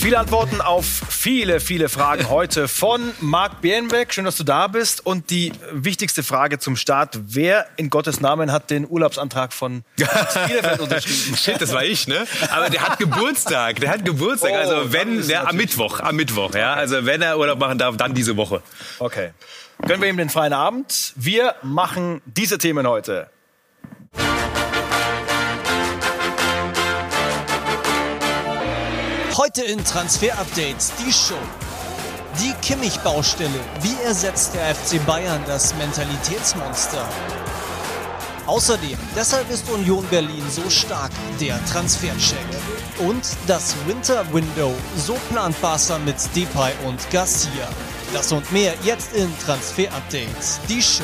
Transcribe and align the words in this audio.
Viele 0.00 0.18
Antworten 0.18 0.62
auf 0.62 0.86
viele, 0.86 1.60
viele 1.60 1.90
Fragen 1.90 2.30
heute 2.30 2.68
von 2.68 3.12
Marc 3.20 3.60
Bierenbeck. 3.60 4.14
Schön, 4.14 4.24
dass 4.24 4.38
du 4.38 4.44
da 4.44 4.66
bist. 4.66 5.04
Und 5.04 5.28
die 5.28 5.52
wichtigste 5.72 6.22
Frage 6.22 6.58
zum 6.58 6.76
Start. 6.76 7.18
Wer 7.26 7.66
in 7.76 7.90
Gottes 7.90 8.18
Namen 8.22 8.50
hat 8.50 8.70
den 8.70 8.88
Urlaubsantrag 8.88 9.52
von 9.52 9.84
Bielefeld 9.96 10.80
unterschrieben? 10.80 11.36
Shit, 11.36 11.60
das 11.60 11.74
war 11.74 11.84
ich, 11.84 12.08
ne? 12.08 12.26
Aber 12.50 12.70
der 12.70 12.80
hat 12.80 12.98
Geburtstag. 12.98 13.80
Der 13.80 13.90
hat 13.90 14.06
Geburtstag. 14.06 14.52
Oh, 14.54 14.56
also 14.56 14.92
wenn, 14.94 15.28
der, 15.28 15.46
am 15.46 15.56
Mittwoch, 15.56 16.00
am 16.00 16.16
Mittwoch, 16.16 16.54
ja. 16.54 16.72
Also 16.72 17.04
wenn 17.04 17.20
er 17.20 17.38
Urlaub 17.38 17.58
machen 17.58 17.76
darf, 17.76 17.98
dann 17.98 18.14
diese 18.14 18.38
Woche. 18.38 18.62
Okay. 19.00 19.32
Gönnen 19.82 20.00
wir 20.00 20.08
ihm 20.08 20.16
den 20.16 20.30
freien 20.30 20.54
Abend. 20.54 21.12
Wir 21.16 21.56
machen 21.62 22.22
diese 22.24 22.56
Themen 22.56 22.86
heute. 22.86 23.28
Heute 29.50 29.62
in 29.62 29.84
Transfer 29.84 30.38
Updates 30.38 30.92
die 31.00 31.12
Show. 31.12 31.34
Die 32.40 32.52
Kimmich-Baustelle. 32.64 33.58
Wie 33.80 34.00
ersetzt 34.04 34.54
der 34.54 34.72
FC 34.76 35.04
Bayern 35.04 35.42
das 35.44 35.74
Mentalitätsmonster? 35.74 37.04
Außerdem, 38.46 38.96
deshalb 39.16 39.50
ist 39.50 39.68
Union 39.68 40.06
Berlin 40.08 40.44
so 40.48 40.70
stark, 40.70 41.10
der 41.40 41.58
Transfercheck. 41.64 42.38
Und 43.00 43.24
das 43.48 43.74
Winter 43.86 44.24
Window. 44.32 44.72
So 44.96 45.14
plant 45.32 45.60
Barca 45.60 45.98
mit 45.98 46.14
Depay 46.36 46.72
und 46.86 47.10
Garcia. 47.10 47.66
Das 48.12 48.30
und 48.30 48.52
mehr 48.52 48.74
jetzt 48.84 49.14
in 49.14 49.36
Transfer 49.40 49.92
Updates. 49.92 50.60
Die 50.68 50.80
Show. 50.80 51.02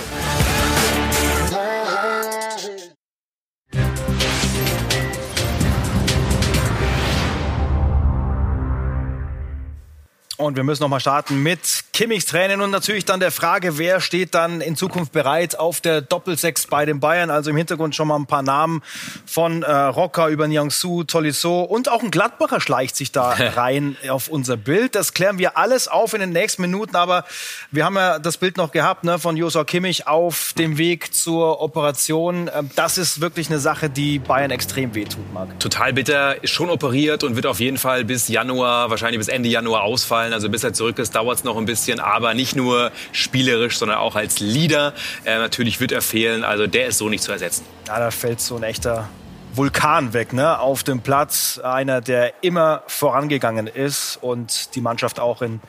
Und 10.47 10.57
wir 10.57 10.63
müssen 10.63 10.83
noch 10.83 10.89
mal 10.89 11.01
starten 11.01 11.43
mit 11.43 11.85
Kimmichs 11.97 12.27
Tränen 12.27 12.61
und 12.61 12.71
natürlich 12.71 13.07
dann 13.07 13.21
der 13.21 13.31
Frage, 13.31 13.79
wer 13.79 14.03
steht 14.03 14.35
dann 14.35 14.61
in 14.61 14.77
Zukunft 14.77 15.13
bereit 15.13 15.59
auf 15.59 15.81
der 15.81 16.03
Doppelsechs 16.03 16.67
bei 16.67 16.85
den 16.85 17.01
Bayern. 17.01 17.31
Also 17.31 17.49
im 17.49 17.57
Hintergrund 17.57 17.97
schon 17.97 18.07
mal 18.07 18.17
ein 18.17 18.27
paar 18.27 18.43
Namen 18.43 18.83
von 19.25 19.63
äh, 19.63 19.73
Rocker 19.73 20.29
über 20.29 20.47
Niangsu, 20.47 21.05
Tolisso 21.05 21.63
und 21.63 21.89
auch 21.91 22.03
ein 22.03 22.11
Gladbacher 22.11 22.61
schleicht 22.61 22.97
sich 22.97 23.13
da 23.13 23.31
rein 23.57 23.97
auf 24.11 24.29
unser 24.29 24.59
Bild. 24.59 24.95
Das 24.95 25.15
klären 25.15 25.39
wir 25.39 25.57
alles 25.57 25.89
auf 25.89 26.13
in 26.13 26.21
den 26.21 26.33
nächsten 26.33 26.61
Minuten. 26.61 26.97
Aber 26.97 27.25
wir 27.71 27.87
haben 27.87 27.97
ja 27.97 28.19
das 28.19 28.37
Bild 28.37 28.59
noch 28.59 28.73
gehabt 28.73 29.05
ne, 29.05 29.19
von 29.19 29.39
Josua 29.39 29.65
Kimmich 29.65 30.07
auf 30.07 30.53
dem 30.59 30.77
Weg 30.77 31.15
zur 31.15 31.63
Operation. 31.63 32.51
Ähm, 32.55 32.69
Das 32.77 32.99
ist 32.99 33.23
wirklich 33.23 33.49
eine 33.49 33.59
Sache, 33.59 33.89
die 33.89 34.19
Bayern 34.19 34.51
extrem 34.51 34.95
wehtut, 34.95 35.33
Marc. 35.33 35.59
Total 35.61 35.95
bitter, 35.95 36.45
ist 36.45 36.51
schon 36.51 36.69
operiert 36.69 37.25
und 37.25 37.37
wird 37.37 37.47
auf 37.47 37.59
jeden 37.59 37.79
Fall 37.79 38.05
bis 38.05 38.29
Januar, 38.29 38.91
wahrscheinlich 38.91 39.19
bis 39.19 39.29
Ende 39.29 39.49
Januar 39.49 39.85
ausfallen. 39.85 40.35
Also 40.35 40.51
bis 40.51 40.63
er 40.63 40.75
zurück 40.75 40.99
ist, 40.99 41.15
dauert 41.15 41.39
es 41.39 41.45
noch 41.45 41.57
ein 41.57 41.65
bisschen, 41.65 41.86
aber 41.95 42.35
nicht 42.35 42.57
nur 42.57 42.93
spielerisch, 43.13 43.79
sondern 43.79 43.99
auch 43.99 44.17
als 44.17 44.41
Leader. 44.41 44.93
Äh, 45.25 45.39
natürlich 45.39 45.81
wird 45.81 45.93
er 45.93 46.03
fehlen, 46.03 46.45
also 46.45 46.67
der 46.67 46.87
ist 46.87 46.99
so 46.99 47.09
nicht 47.09 47.23
zu 47.23 47.33
ersetzen. 47.33 47.65
Ja, 47.87 47.99
da 47.99 48.11
fällt 48.11 48.41
so 48.41 48.57
ein 48.57 48.63
echter 48.63 49.09
Vulkan 49.55 50.13
weg, 50.13 50.33
ne? 50.33 50.59
Auf 50.59 50.83
dem 50.83 51.01
Platz. 51.01 51.59
Einer, 51.63 52.01
der 52.01 52.43
immer 52.43 52.83
vorangegangen 52.87 53.67
ist 53.67 54.19
und 54.21 54.75
die 54.75 54.81
Mannschaft 54.81 55.19
auch 55.19 55.41
in 55.41 55.61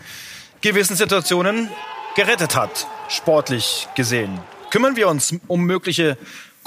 gewissen 0.62 0.96
Situationen 0.96 1.70
gerettet 2.16 2.56
hat, 2.56 2.88
sportlich 3.08 3.88
gesehen. 3.96 4.40
Kümmern 4.72 4.96
wir 4.96 5.08
uns 5.08 5.34
um 5.48 5.64
mögliche 5.64 6.18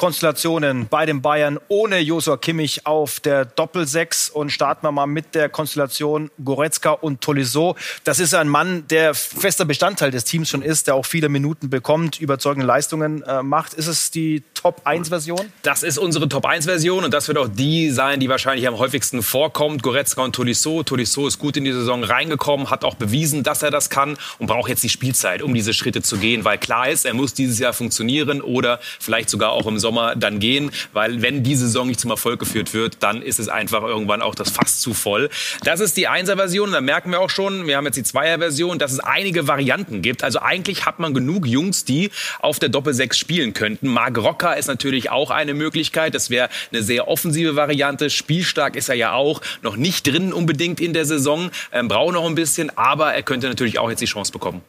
Konstellationen 0.00 0.88
bei 0.88 1.04
den 1.04 1.20
Bayern 1.20 1.58
ohne 1.68 1.98
Josua 1.98 2.38
Kimmich 2.38 2.86
auf 2.86 3.20
der 3.20 3.44
Doppelsechs 3.44 4.30
und 4.30 4.48
starten 4.48 4.86
wir 4.86 4.92
mal 4.92 5.04
mit 5.04 5.34
der 5.34 5.50
Konstellation 5.50 6.30
Goretzka 6.42 6.92
und 6.92 7.20
Tolisso. 7.20 7.76
Das 8.04 8.18
ist 8.18 8.32
ein 8.32 8.48
Mann, 8.48 8.86
der 8.88 9.12
fester 9.12 9.66
Bestandteil 9.66 10.10
des 10.10 10.25
Teams 10.25 10.48
schon 10.48 10.62
ist, 10.62 10.86
der 10.86 10.94
auch 10.94 11.04
viele 11.04 11.28
Minuten 11.28 11.69
bekommt, 11.69 12.19
überzeugende 12.19 12.66
Leistungen 12.66 13.22
äh, 13.25 13.42
macht. 13.42 13.75
Ist 13.75 13.88
es 13.88 14.10
die 14.10 14.42
Top-1-Version? 14.54 15.52
Das 15.64 15.82
ist 15.82 15.98
unsere 15.98 16.30
Top-1-Version 16.30 17.04
und 17.04 17.12
das 17.12 17.28
wird 17.28 17.36
auch 17.36 17.48
die 17.48 17.91
sein, 17.91 18.20
die 18.20 18.30
wahrscheinlich 18.30 18.66
am 18.66 18.78
häufigsten 18.78 19.22
vorkommt. 19.22 19.82
Goretzka 19.82 20.22
und 20.22 20.34
Tolisso. 20.34 20.82
Tolisso 20.82 21.26
ist 21.26 21.38
gut 21.38 21.58
in 21.58 21.66
die 21.66 21.72
Saison 21.75 22.04
reingekommen, 22.04 22.70
hat 22.70 22.84
auch 22.84 22.94
bewiesen, 22.94 23.42
dass 23.42 23.62
er 23.62 23.70
das 23.70 23.91
kann 23.91 24.16
und 24.38 24.46
braucht 24.46 24.70
jetzt 24.70 24.82
die 24.82 24.88
Spielzeit, 24.88 25.42
um 25.42 25.52
diese 25.52 25.75
Schritte 25.75 26.00
zu 26.00 26.16
gehen, 26.16 26.46
weil 26.46 26.56
klar 26.56 26.88
ist, 26.88 27.04
er 27.04 27.12
muss 27.12 27.34
dieses 27.34 27.58
Jahr 27.58 27.75
funktionieren 27.75 28.41
oder 28.41 28.80
vielleicht 28.98 29.28
sogar 29.28 29.52
auch 29.52 29.66
im 29.66 29.78
Sommer 29.78 29.89
dann 30.16 30.38
gehen, 30.40 30.70
weil 30.92 31.22
wenn 31.22 31.42
die 31.42 31.54
Saison 31.54 31.86
nicht 31.86 32.00
zum 32.00 32.10
Erfolg 32.10 32.40
geführt 32.40 32.74
wird, 32.74 32.96
dann 33.00 33.22
ist 33.22 33.38
es 33.38 33.48
einfach 33.48 33.82
irgendwann 33.82 34.22
auch 34.22 34.34
das 34.34 34.50
Fass 34.50 34.80
zu 34.80 34.94
voll. 34.94 35.30
Das 35.64 35.80
ist 35.80 35.96
die 35.96 36.08
Einser-Version, 36.08 36.72
da 36.72 36.80
merken 36.80 37.10
wir 37.10 37.20
auch 37.20 37.30
schon, 37.30 37.66
wir 37.66 37.76
haben 37.76 37.86
jetzt 37.86 37.96
die 37.96 38.02
Zweier-Version, 38.02 38.78
dass 38.78 38.92
es 38.92 39.00
einige 39.00 39.48
Varianten 39.48 40.02
gibt. 40.02 40.24
Also 40.24 40.40
eigentlich 40.40 40.86
hat 40.86 40.98
man 40.98 41.14
genug 41.14 41.46
Jungs, 41.46 41.84
die 41.84 42.10
auf 42.40 42.58
der 42.58 42.68
Doppel-6 42.68 43.14
spielen 43.14 43.52
könnten. 43.52 43.88
Marc 43.88 44.18
Rocker 44.18 44.56
ist 44.56 44.66
natürlich 44.66 45.10
auch 45.10 45.30
eine 45.30 45.54
Möglichkeit. 45.54 46.14
Das 46.14 46.30
wäre 46.30 46.48
eine 46.72 46.82
sehr 46.82 47.08
offensive 47.08 47.56
Variante. 47.56 48.10
Spielstark 48.10 48.76
ist 48.76 48.88
er 48.88 48.94
ja 48.94 49.12
auch. 49.12 49.40
Noch 49.62 49.76
nicht 49.76 50.06
drin 50.06 50.32
unbedingt 50.32 50.80
in 50.80 50.92
der 50.92 51.04
Saison. 51.04 51.50
Ähm, 51.72 51.88
braucht 51.88 52.14
noch 52.14 52.26
ein 52.26 52.34
bisschen, 52.34 52.76
aber 52.76 53.14
er 53.14 53.22
könnte 53.22 53.48
natürlich 53.48 53.78
auch 53.78 53.90
jetzt 53.90 54.00
die 54.00 54.06
Chance 54.06 54.32
bekommen. 54.32 54.62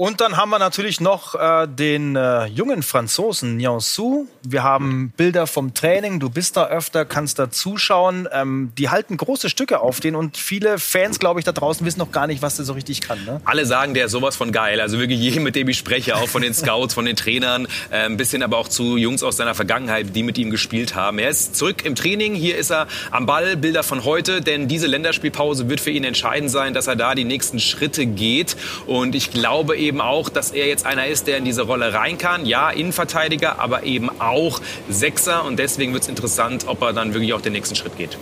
Und 0.00 0.22
dann 0.22 0.38
haben 0.38 0.48
wir 0.48 0.58
natürlich 0.58 1.02
noch 1.02 1.34
äh, 1.34 1.68
den 1.68 2.16
äh, 2.16 2.46
jungen 2.46 2.82
Franzosen 2.82 3.58
Nianzou. 3.58 4.26
Wir 4.42 4.62
haben 4.62 5.12
Bilder 5.14 5.46
vom 5.46 5.74
Training. 5.74 6.20
Du 6.20 6.30
bist 6.30 6.56
da 6.56 6.68
öfter, 6.68 7.04
kannst 7.04 7.38
da 7.38 7.50
zuschauen. 7.50 8.26
Ähm, 8.32 8.72
die 8.78 8.88
halten 8.88 9.18
große 9.18 9.50
Stücke 9.50 9.80
auf 9.80 10.00
den 10.00 10.16
und 10.16 10.38
viele 10.38 10.78
Fans, 10.78 11.18
glaube 11.18 11.38
ich, 11.38 11.44
da 11.44 11.52
draußen 11.52 11.84
wissen 11.84 11.98
noch 11.98 12.12
gar 12.12 12.26
nicht, 12.26 12.40
was 12.40 12.56
der 12.56 12.64
so 12.64 12.72
richtig 12.72 13.02
kann. 13.02 13.22
Ne? 13.26 13.42
Alle 13.44 13.66
sagen, 13.66 13.92
der 13.92 14.06
ist 14.06 14.12
sowas 14.12 14.36
von 14.36 14.52
geil. 14.52 14.80
Also 14.80 14.98
wirklich 14.98 15.20
jedem, 15.20 15.42
mit 15.42 15.54
dem 15.54 15.68
ich 15.68 15.76
spreche, 15.76 16.16
auch 16.16 16.30
von 16.30 16.40
den 16.40 16.54
Scouts, 16.54 16.94
von 16.94 17.04
den 17.04 17.16
Trainern, 17.16 17.66
äh, 17.90 18.06
ein 18.06 18.16
bisschen 18.16 18.42
aber 18.42 18.56
auch 18.56 18.68
zu 18.68 18.96
Jungs 18.96 19.22
aus 19.22 19.36
seiner 19.36 19.54
Vergangenheit, 19.54 20.16
die 20.16 20.22
mit 20.22 20.38
ihm 20.38 20.50
gespielt 20.50 20.94
haben. 20.94 21.18
Er 21.18 21.28
ist 21.28 21.56
zurück 21.56 21.84
im 21.84 21.94
Training. 21.94 22.34
Hier 22.34 22.56
ist 22.56 22.70
er 22.70 22.86
am 23.10 23.26
Ball. 23.26 23.54
Bilder 23.58 23.82
von 23.82 24.02
heute, 24.06 24.40
denn 24.40 24.66
diese 24.66 24.86
Länderspielpause 24.86 25.68
wird 25.68 25.80
für 25.80 25.90
ihn 25.90 26.04
entscheidend 26.04 26.50
sein, 26.50 26.72
dass 26.72 26.86
er 26.86 26.96
da 26.96 27.14
die 27.14 27.24
nächsten 27.24 27.60
Schritte 27.60 28.06
geht. 28.06 28.56
Und 28.86 29.14
ich 29.14 29.30
glaube 29.30 29.76
eben 29.76 29.89
auch, 29.98 30.28
dass 30.28 30.50
er 30.50 30.66
jetzt 30.66 30.84
einer 30.84 31.06
ist, 31.06 31.26
der 31.26 31.38
in 31.38 31.46
diese 31.46 31.62
Rolle 31.62 31.94
rein 31.94 32.18
kann. 32.18 32.44
Ja, 32.44 32.68
Innenverteidiger, 32.68 33.58
aber 33.58 33.84
eben 33.84 34.10
auch 34.20 34.60
Sechser. 34.90 35.46
Und 35.46 35.58
deswegen 35.58 35.94
wird 35.94 36.02
es 36.02 36.10
interessant, 36.10 36.66
ob 36.66 36.82
er 36.82 36.92
dann 36.92 37.14
wirklich 37.14 37.32
auch 37.32 37.40
den 37.40 37.54
nächsten 37.54 37.76
Schritt 37.76 37.96
geht. 37.96 38.18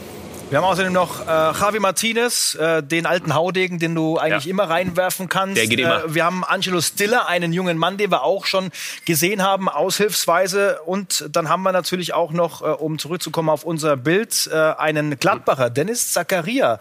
Wir 0.50 0.56
haben 0.56 0.64
außerdem 0.64 0.94
noch 0.94 1.20
äh, 1.20 1.24
Javi 1.26 1.78
Martinez, 1.78 2.54
äh, 2.54 2.82
den 2.82 3.04
alten 3.04 3.34
Haudegen, 3.34 3.78
den 3.78 3.94
du 3.94 4.16
eigentlich 4.16 4.46
Ja. 4.46 4.50
immer 4.50 4.64
reinwerfen 4.70 5.28
kannst. 5.28 5.58
Der 5.58 5.66
geht 5.66 5.78
immer. 5.78 6.06
Äh, 6.06 6.14
wir 6.14 6.24
haben 6.24 6.42
Angelo 6.42 6.80
Stiller, 6.80 7.28
einen 7.28 7.52
jungen 7.52 7.76
Mann, 7.76 7.98
den 7.98 8.10
wir 8.10 8.22
auch 8.22 8.46
schon 8.46 8.70
gesehen 9.04 9.42
haben, 9.42 9.68
aushilfsweise. 9.68 10.80
Und 10.86 11.26
dann 11.32 11.50
haben 11.50 11.62
wir 11.64 11.72
natürlich 11.72 12.14
auch 12.14 12.32
noch, 12.32 12.62
äh, 12.62 12.64
um 12.64 12.98
zurückzukommen 12.98 13.50
auf 13.50 13.64
unser 13.64 13.98
Bild, 13.98 14.48
äh, 14.50 14.56
einen 14.56 15.18
Gladbacher, 15.18 15.68
Dennis 15.68 16.14
Zakaria. 16.14 16.80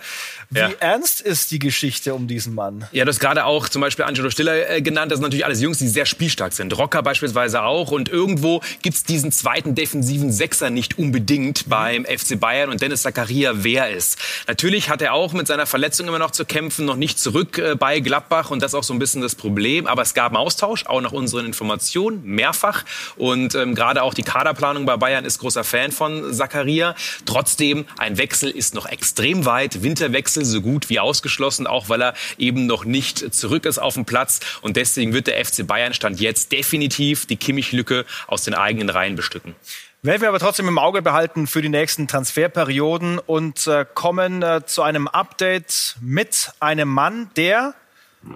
Wie 0.50 0.60
Ja. 0.60 0.70
ernst 0.80 1.20
ist 1.20 1.52
die 1.52 1.60
Geschichte 1.60 2.14
um 2.14 2.30
diesen 2.30 2.56
Mann? 2.56 2.88
Ja, 2.94 3.04
du 3.04 3.10
hast 3.10 3.20
gerade 3.20 3.44
auch 3.44 3.68
zum 3.68 3.82
Beispiel 3.82 4.06
Angelo 4.06 4.30
Stiller 4.30 4.70
äh, 4.70 4.82
genannt. 4.82 5.12
Das 5.12 5.18
sind 5.18 5.24
natürlich 5.24 5.44
alles 5.46 5.60
Jungs, 5.60 5.78
die 5.80 5.90
sehr 5.90 6.06
spielstark 6.06 6.54
sind. 6.54 6.78
Rocker 6.78 7.04
beispielsweise 7.04 7.64
auch. 7.64 7.92
Und 7.92 8.08
irgendwo 8.08 8.62
gibt's 8.82 9.04
diesen 9.04 9.34
zweiten 9.34 9.76
defensiven 9.76 10.32
Sechser 10.32 10.70
nicht 10.70 10.98
unbedingt 10.98 11.68
beim 11.68 12.06
FC 12.06 12.40
Bayern. 12.40 12.70
Und 12.70 12.82
Dennis 12.82 13.02
Zakaria 13.02 13.56
wer 13.64 13.90
ist. 13.90 14.18
Natürlich 14.48 14.90
hat 14.90 15.02
er 15.02 15.14
auch 15.14 15.34
mit 15.34 15.48
seiner 15.48 15.66
Verletzung 15.66 16.08
immer 16.08 16.20
noch 16.20 16.32
zu 16.32 16.46
kämpfen, 16.46 16.86
noch 16.86 16.96
nicht 16.96 17.20
zurück 17.20 17.58
äh, 17.58 17.76
bei 17.76 18.00
Gladbach. 18.00 18.52
Und 18.52 18.62
das 18.62 18.72
ist 18.72 18.76
auch 18.76 18.84
so 18.84 18.94
ein 18.94 19.00
bisschen 19.00 19.22
das 19.22 19.36
Problem. 19.36 19.88
Aber 19.88 20.02
es 20.02 20.14
gab 20.14 20.28
einen 20.28 20.38
Austausch, 20.38 20.86
auch 20.86 21.02
nach 21.02 21.12
unseren 21.12 21.46
Informationen, 21.46 22.24
mehrfach. 22.24 22.86
Und 23.16 23.56
ähm, 23.56 23.76
gerade 23.76 24.04
auch 24.04 24.14
die 24.14 24.24
Kaderplanung 24.24 24.86
bei 24.86 24.98
Bayern 24.98 25.26
ist 25.26 25.40
großer 25.40 25.64
Fan 25.64 25.92
von 25.92 26.34
Zakaria. 26.34 26.96
Trotzdem, 27.26 27.86
ein 27.98 28.18
Wechsel 28.18 28.50
ist 28.50 28.74
noch 28.74 28.86
extrem 28.86 29.46
weit. 29.46 29.84
Winterwechsel 29.84 30.46
so 30.46 30.62
gut 30.62 30.90
wie 30.90 31.00
ausgeschlossen, 31.00 31.68
auch 31.68 31.90
weil 31.90 32.02
er 32.02 32.14
eben 32.38 32.66
noch 32.66 32.86
nicht 32.86 33.34
zurück 33.34 33.66
ist 33.66 33.80
auf 33.80 33.96
dem 33.96 34.06
Platz. 34.06 34.40
Und 34.62 34.78
deswegen 34.78 35.14
wird 35.14 35.28
der 35.28 35.44
FC 35.44 35.66
Bayern 35.66 35.94
Stand 35.94 36.20
jetzt 36.20 36.52
definitiv 36.52 37.26
die 37.26 37.38
Kimmich-Lücke 37.38 38.06
aus 38.28 38.44
den 38.44 38.54
eigenen 38.54 38.90
Reihen 38.90 39.16
bestücken. 39.16 39.56
Werden 40.04 40.22
wir 40.22 40.30
aber 40.30 40.40
trotzdem 40.40 40.68
im 40.68 40.78
Auge 40.78 41.02
behalten 41.02 41.48
für 41.48 41.64
die 41.64 41.70
nächsten 41.70 42.08
Transferperioden 42.08 43.18
und 43.18 43.66
äh, 43.66 43.84
kommen 43.92 44.44
äh, 44.44 44.62
zu 44.64 44.84
einem 44.84 45.08
Update 45.08 45.98
mit 46.02 46.52
einem 46.60 46.88
Mann, 46.88 47.32
der 47.36 47.74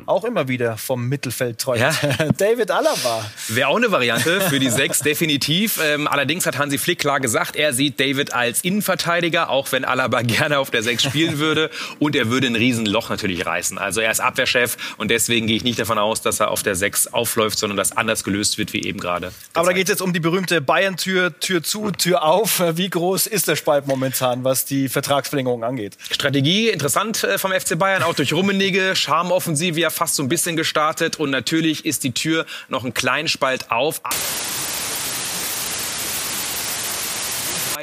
auch 0.05 0.23
immer 0.23 0.47
wieder 0.47 0.77
vom 0.77 1.07
Mittelfeld 1.07 1.59
träumt. 1.59 1.81
Ja. 1.81 1.91
David 2.37 2.71
Alaba. 2.71 3.25
Wäre 3.49 3.67
auch 3.67 3.77
eine 3.77 3.91
Variante 3.91 4.41
für 4.41 4.59
die 4.59 4.69
Sechs, 4.69 4.99
definitiv. 5.03 5.79
Ähm, 5.83 6.07
allerdings 6.07 6.45
hat 6.45 6.57
Hansi 6.57 6.77
Flick 6.77 6.99
klar 6.99 7.19
gesagt, 7.19 7.55
er 7.55 7.73
sieht 7.73 7.99
David 7.99 8.33
als 8.33 8.61
Innenverteidiger, 8.61 9.49
auch 9.49 9.71
wenn 9.71 9.83
Alaba 9.83 10.21
gerne 10.23 10.59
auf 10.59 10.71
der 10.71 10.83
Sechs 10.83 11.03
spielen 11.03 11.39
würde. 11.39 11.69
Und 11.99 12.15
er 12.15 12.29
würde 12.29 12.47
ein 12.47 12.55
Riesenloch 12.55 13.09
natürlich 13.09 13.45
reißen. 13.45 13.77
Also 13.77 14.01
er 14.01 14.11
ist 14.11 14.19
Abwehrchef 14.19 14.77
und 14.97 15.11
deswegen 15.11 15.47
gehe 15.47 15.57
ich 15.57 15.63
nicht 15.63 15.79
davon 15.79 15.97
aus, 15.97 16.21
dass 16.21 16.39
er 16.39 16.51
auf 16.51 16.63
der 16.63 16.75
Sechs 16.75 17.07
aufläuft, 17.07 17.57
sondern 17.57 17.77
dass 17.77 17.95
anders 17.95 18.23
gelöst 18.23 18.57
wird, 18.57 18.73
wie 18.73 18.83
eben 18.83 18.99
gerade. 18.99 19.31
Aber 19.53 19.67
da 19.67 19.73
geht 19.73 19.87
es 19.87 19.93
jetzt 19.93 20.01
um 20.01 20.13
die 20.13 20.19
berühmte 20.19 20.61
Bayern-Tür, 20.61 21.39
Tür 21.39 21.63
zu, 21.63 21.91
Tür 21.91 22.23
auf. 22.23 22.61
Wie 22.75 22.89
groß 22.89 23.27
ist 23.27 23.47
der 23.47 23.55
Spalt 23.55 23.87
momentan, 23.87 24.43
was 24.43 24.65
die 24.65 24.89
Vertragsverlängerung 24.89 25.63
angeht? 25.63 25.97
Strategie 26.09 26.69
interessant 26.69 27.23
äh, 27.23 27.37
vom 27.37 27.51
FC 27.51 27.77
Bayern, 27.77 28.03
auch 28.03 28.13
durch 28.13 28.33
Rummenigge, 28.33 28.95
Charmoffensive 28.95 29.70
ja 29.79 29.89
fast 29.89 30.15
so 30.15 30.23
ein 30.23 30.29
bisschen 30.29 30.55
gestartet 30.55 31.19
und 31.19 31.29
natürlich 31.29 31.85
ist 31.85 32.03
die 32.03 32.13
Tür 32.13 32.45
noch 32.67 32.83
ein 32.83 32.93
kleinen 32.93 33.27
Spalt 33.27 33.71
auf. 33.71 34.01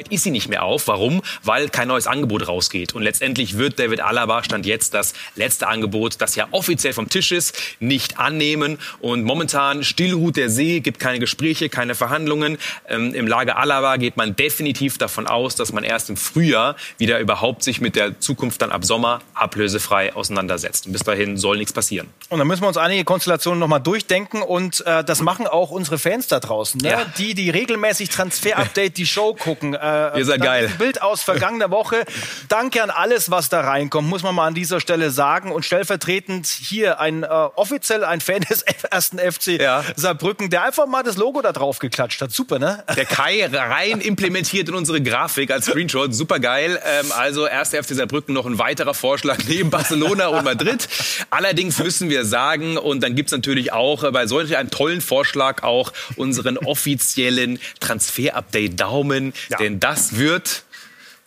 Ist 0.09 0.23
sie 0.23 0.31
nicht 0.31 0.49
mehr 0.49 0.63
auf. 0.63 0.87
Warum? 0.87 1.21
Weil 1.43 1.69
kein 1.69 1.87
neues 1.87 2.07
Angebot 2.07 2.47
rausgeht. 2.47 2.93
Und 2.93 3.03
letztendlich 3.03 3.57
wird 3.57 3.79
David 3.79 4.01
Alaba 4.01 4.43
Stand 4.43 4.65
jetzt 4.65 4.93
das 4.93 5.13
letzte 5.35 5.67
Angebot, 5.67 6.15
das 6.19 6.35
ja 6.35 6.47
offiziell 6.51 6.93
vom 6.93 7.09
Tisch 7.09 7.31
ist, 7.31 7.57
nicht 7.79 8.19
annehmen. 8.19 8.79
Und 8.99 9.23
momentan 9.23 9.83
stillruht 9.83 10.37
der 10.37 10.49
See, 10.49 10.79
gibt 10.79 10.99
keine 10.99 11.19
Gespräche, 11.19 11.69
keine 11.69 11.95
Verhandlungen. 11.95 12.57
Ähm, 12.87 13.13
Im 13.13 13.27
Lager 13.27 13.57
Alaba 13.57 13.97
geht 13.97 14.17
man 14.17 14.35
definitiv 14.35 14.97
davon 14.97 15.27
aus, 15.27 15.55
dass 15.55 15.73
man 15.73 15.83
erst 15.83 16.09
im 16.09 16.17
Frühjahr 16.17 16.75
wieder 16.97 17.19
überhaupt 17.19 17.63
sich 17.63 17.81
mit 17.81 17.95
der 17.95 18.19
Zukunft 18.19 18.61
dann 18.61 18.71
ab 18.71 18.85
Sommer 18.85 19.21
ablösefrei 19.33 20.13
auseinandersetzt. 20.13 20.87
Und 20.87 20.93
bis 20.93 21.03
dahin 21.03 21.37
soll 21.37 21.57
nichts 21.57 21.73
passieren. 21.73 22.07
Und 22.29 22.39
dann 22.39 22.47
müssen 22.47 22.61
wir 22.63 22.67
uns 22.67 22.77
einige 22.77 23.03
Konstellationen 23.03 23.59
nochmal 23.59 23.81
durchdenken. 23.81 24.41
Und 24.41 24.85
äh, 24.85 25.03
das 25.03 25.21
machen 25.21 25.47
auch 25.47 25.71
unsere 25.71 25.97
Fans 25.97 26.27
da 26.27 26.39
draußen, 26.39 26.79
ne? 26.81 26.91
ja. 26.91 27.05
die, 27.17 27.33
die 27.33 27.49
regelmäßig 27.49 28.09
Transfer-Update, 28.09 28.97
die 28.97 29.05
Show 29.05 29.33
gucken. 29.33 29.73
Äh, 29.73 29.79
äh, 30.13 30.19
Ihr 30.19 30.25
seid 30.25 30.41
geil. 30.41 30.71
Bild 30.77 31.01
aus 31.01 31.21
vergangener 31.21 31.71
Woche. 31.71 32.03
Danke 32.49 32.83
an 32.83 32.89
alles, 32.89 33.31
was 33.31 33.49
da 33.49 33.61
reinkommt, 33.61 34.07
muss 34.07 34.23
man 34.23 34.35
mal 34.35 34.47
an 34.47 34.53
dieser 34.53 34.79
Stelle 34.79 35.11
sagen. 35.11 35.51
Und 35.51 35.65
stellvertretend 35.65 36.47
hier 36.47 36.99
ein 36.99 37.23
äh, 37.23 37.27
offiziell 37.27 38.03
ein 38.03 38.21
Fan 38.21 38.41
des 38.41 38.61
ersten 38.61 39.19
FC 39.19 39.59
ja. 39.59 39.83
Saarbrücken, 39.95 40.49
der 40.49 40.63
einfach 40.63 40.87
mal 40.87 41.03
das 41.03 41.17
Logo 41.17 41.41
da 41.41 41.51
drauf 41.51 41.79
geklatscht 41.79 42.21
hat. 42.21 42.31
Super, 42.31 42.59
ne? 42.59 42.83
Der 42.95 43.05
Kai 43.05 43.45
rein 43.51 44.01
implementiert 44.01 44.69
in 44.69 44.75
unsere 44.75 45.01
Grafik 45.01 45.51
als 45.51 45.65
Screenshot. 45.65 46.13
Super 46.13 46.39
geil. 46.39 46.79
Ähm, 46.85 47.11
also 47.11 47.47
erster 47.47 47.83
FC 47.83 47.95
Saarbrücken 47.95 48.33
noch 48.33 48.45
ein 48.45 48.59
weiterer 48.59 48.93
Vorschlag 48.93 49.37
neben 49.47 49.69
Barcelona 49.69 50.27
und 50.27 50.43
Madrid. 50.43 50.87
Allerdings 51.29 51.79
müssen 51.79 52.09
wir 52.09 52.25
sagen, 52.25 52.77
und 52.77 53.01
dann 53.01 53.15
gibt 53.15 53.29
es 53.29 53.31
natürlich 53.31 53.73
auch 53.73 54.09
bei 54.11 54.27
solch 54.27 54.55
einem 54.55 54.69
tollen 54.69 55.01
Vorschlag 55.01 55.63
auch 55.63 55.91
unseren 56.15 56.57
offiziellen 56.57 57.59
Transfer-Update 57.79 58.79
Daumen. 58.79 59.33
Ja. 59.49 59.57
Denn 59.79 59.89
das 59.91 60.17
wird, 60.17 60.63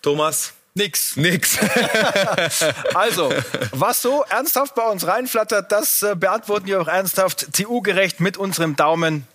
Thomas, 0.02 0.52
Nix. 0.74 1.16
Nix. 1.16 1.58
also, 2.94 3.32
was 3.72 4.02
so 4.02 4.24
ernsthaft 4.28 4.74
bei 4.74 4.86
uns 4.90 5.06
reinflattert, 5.06 5.72
das 5.72 6.02
äh, 6.02 6.14
beantworten 6.14 6.66
wir 6.66 6.82
auch 6.82 6.88
ernsthaft 6.88 7.52
TU-gerecht 7.54 8.20
mit 8.20 8.36
unserem 8.36 8.76
Daumen. 8.76 9.26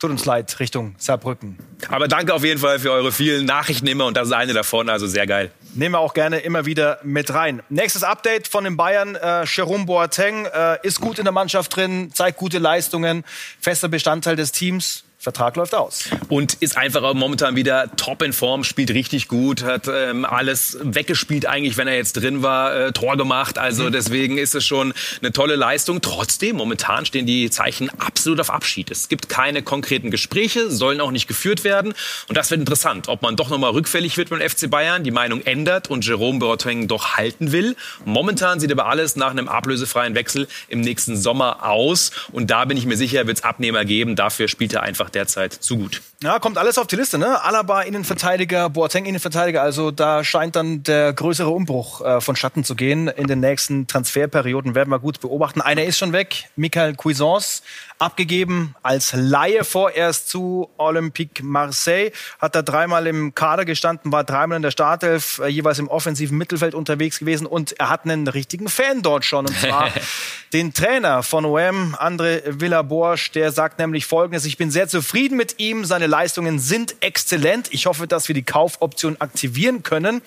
Tut 0.00 0.10
uns 0.10 0.24
leid, 0.24 0.58
Richtung 0.58 0.96
Saarbrücken. 0.98 1.56
Aber 1.88 2.08
danke 2.08 2.34
auf 2.34 2.42
jeden 2.42 2.60
Fall 2.60 2.80
für 2.80 2.90
eure 2.90 3.12
vielen 3.12 3.46
Nachrichten 3.46 3.86
immer 3.86 4.06
und 4.06 4.16
das 4.16 4.28
ist 4.28 4.34
eine 4.34 4.52
davon, 4.54 4.88
also 4.88 5.06
sehr 5.06 5.28
geil. 5.28 5.52
Nehmen 5.74 5.94
wir 5.94 6.00
auch 6.00 6.14
gerne 6.14 6.40
immer 6.40 6.66
wieder 6.66 6.98
mit 7.04 7.32
rein. 7.32 7.62
Nächstes 7.68 8.02
Update 8.02 8.48
von 8.48 8.64
den 8.64 8.76
Bayern. 8.76 9.14
Äh, 9.14 9.44
Jerome 9.44 9.84
Boateng 9.84 10.46
äh, 10.46 10.78
ist 10.82 11.00
gut 11.00 11.18
in 11.18 11.24
der 11.24 11.32
Mannschaft 11.32 11.76
drin, 11.76 12.10
zeigt 12.12 12.38
gute 12.38 12.58
Leistungen, 12.58 13.22
fester 13.60 13.88
Bestandteil 13.88 14.34
des 14.34 14.50
Teams. 14.50 15.04
Vertrag 15.22 15.54
läuft 15.54 15.72
aus. 15.72 16.06
Und 16.28 16.54
ist 16.54 16.76
einfach 16.76 17.14
momentan 17.14 17.54
wieder 17.54 17.94
top 17.94 18.22
in 18.22 18.32
Form, 18.32 18.64
spielt 18.64 18.90
richtig 18.90 19.28
gut, 19.28 19.62
hat 19.62 19.86
ähm, 19.86 20.24
alles 20.24 20.76
weggespielt 20.82 21.46
eigentlich, 21.46 21.76
wenn 21.76 21.86
er 21.86 21.94
jetzt 21.94 22.14
drin 22.14 22.42
war, 22.42 22.74
äh, 22.74 22.92
Tor 22.92 23.16
gemacht. 23.16 23.56
Also 23.56 23.84
mhm. 23.84 23.92
deswegen 23.92 24.36
ist 24.36 24.56
es 24.56 24.66
schon 24.66 24.92
eine 25.20 25.30
tolle 25.30 25.54
Leistung. 25.54 26.00
Trotzdem, 26.00 26.56
momentan 26.56 27.06
stehen 27.06 27.24
die 27.24 27.50
Zeichen 27.50 27.88
absolut 28.00 28.40
auf 28.40 28.50
Abschied. 28.50 28.90
Es 28.90 29.08
gibt 29.08 29.28
keine 29.28 29.62
konkreten 29.62 30.10
Gespräche, 30.10 30.72
sollen 30.72 31.00
auch 31.00 31.12
nicht 31.12 31.28
geführt 31.28 31.62
werden. 31.62 31.94
Und 32.28 32.36
das 32.36 32.50
wird 32.50 32.58
interessant, 32.58 33.06
ob 33.06 33.22
man 33.22 33.36
doch 33.36 33.48
nochmal 33.48 33.70
rückfällig 33.70 34.16
wird 34.16 34.30
beim 34.30 34.40
FC 34.40 34.68
Bayern, 34.68 35.04
die 35.04 35.12
Meinung 35.12 35.42
ändert 35.42 35.88
und 35.88 36.04
Jerome 36.04 36.40
Boateng 36.40 36.88
doch 36.88 37.16
halten 37.16 37.52
will. 37.52 37.76
Momentan 38.04 38.58
sieht 38.58 38.72
aber 38.72 38.86
alles 38.86 39.14
nach 39.14 39.30
einem 39.30 39.46
ablösefreien 39.46 40.16
Wechsel 40.16 40.48
im 40.66 40.80
nächsten 40.80 41.16
Sommer 41.16 41.64
aus. 41.64 42.10
Und 42.32 42.50
da 42.50 42.64
bin 42.64 42.76
ich 42.76 42.86
mir 42.86 42.96
sicher, 42.96 43.28
wird 43.28 43.38
es 43.38 43.44
Abnehmer 43.44 43.84
geben. 43.84 44.16
Dafür 44.16 44.48
spielt 44.48 44.72
er 44.72 44.82
einfach 44.82 45.11
derzeit 45.14 45.52
zu 45.52 45.76
gut. 45.78 46.02
Ja, 46.22 46.38
kommt 46.38 46.58
alles 46.58 46.78
auf 46.78 46.86
die 46.86 46.96
Liste, 46.96 47.18
ne? 47.18 47.42
Alaba 47.42 47.82
Innenverteidiger, 47.82 48.70
Boateng 48.70 49.06
Innenverteidiger. 49.06 49.62
Also 49.62 49.90
da 49.90 50.22
scheint 50.22 50.54
dann 50.56 50.82
der 50.82 51.12
größere 51.12 51.50
Umbruch 51.50 52.00
äh, 52.00 52.20
vonstatten 52.20 52.64
zu 52.64 52.76
gehen. 52.76 53.08
In 53.08 53.26
den 53.26 53.40
nächsten 53.40 53.86
Transferperioden 53.86 54.74
werden 54.74 54.90
wir 54.90 54.98
gut 54.98 55.20
beobachten. 55.20 55.60
Einer 55.60 55.84
ist 55.84 55.98
schon 55.98 56.12
weg, 56.12 56.48
Michael 56.56 56.94
Cuisance 56.94 57.62
abgegeben 58.02 58.74
als 58.82 59.12
Laie 59.14 59.62
vorerst 59.62 60.28
zu 60.28 60.68
Olympique 60.76 61.44
Marseille. 61.44 62.10
Hat 62.40 62.54
da 62.54 62.62
dreimal 62.62 63.06
im 63.06 63.34
Kader 63.34 63.64
gestanden, 63.64 64.10
war 64.10 64.24
dreimal 64.24 64.56
in 64.56 64.62
der 64.62 64.72
Startelf, 64.72 65.38
äh, 65.38 65.46
jeweils 65.46 65.78
im 65.78 65.88
offensiven 65.88 66.36
Mittelfeld 66.36 66.74
unterwegs 66.74 67.20
gewesen 67.20 67.46
und 67.46 67.78
er 67.78 67.88
hat 67.88 68.04
einen 68.04 68.26
richtigen 68.26 68.68
Fan 68.68 69.02
dort 69.02 69.24
schon. 69.24 69.46
Und 69.46 69.56
zwar 69.56 69.90
den 70.52 70.74
Trainer 70.74 71.22
von 71.22 71.44
OM, 71.44 71.94
André 71.94 72.42
Villaborsch, 72.44 73.30
der 73.30 73.52
sagt 73.52 73.78
nämlich 73.78 74.06
folgendes, 74.06 74.44
ich 74.46 74.56
bin 74.56 74.72
sehr 74.72 74.88
zufrieden 74.88 75.36
mit 75.36 75.60
ihm, 75.60 75.84
seine 75.84 76.08
Leistungen 76.08 76.58
sind 76.58 76.96
exzellent. 77.00 77.68
Ich 77.72 77.86
hoffe, 77.86 78.08
dass 78.08 78.26
wir 78.26 78.34
die 78.34 78.42
Kaufoption 78.42 79.16
aktivieren 79.20 79.84
können. 79.84 80.22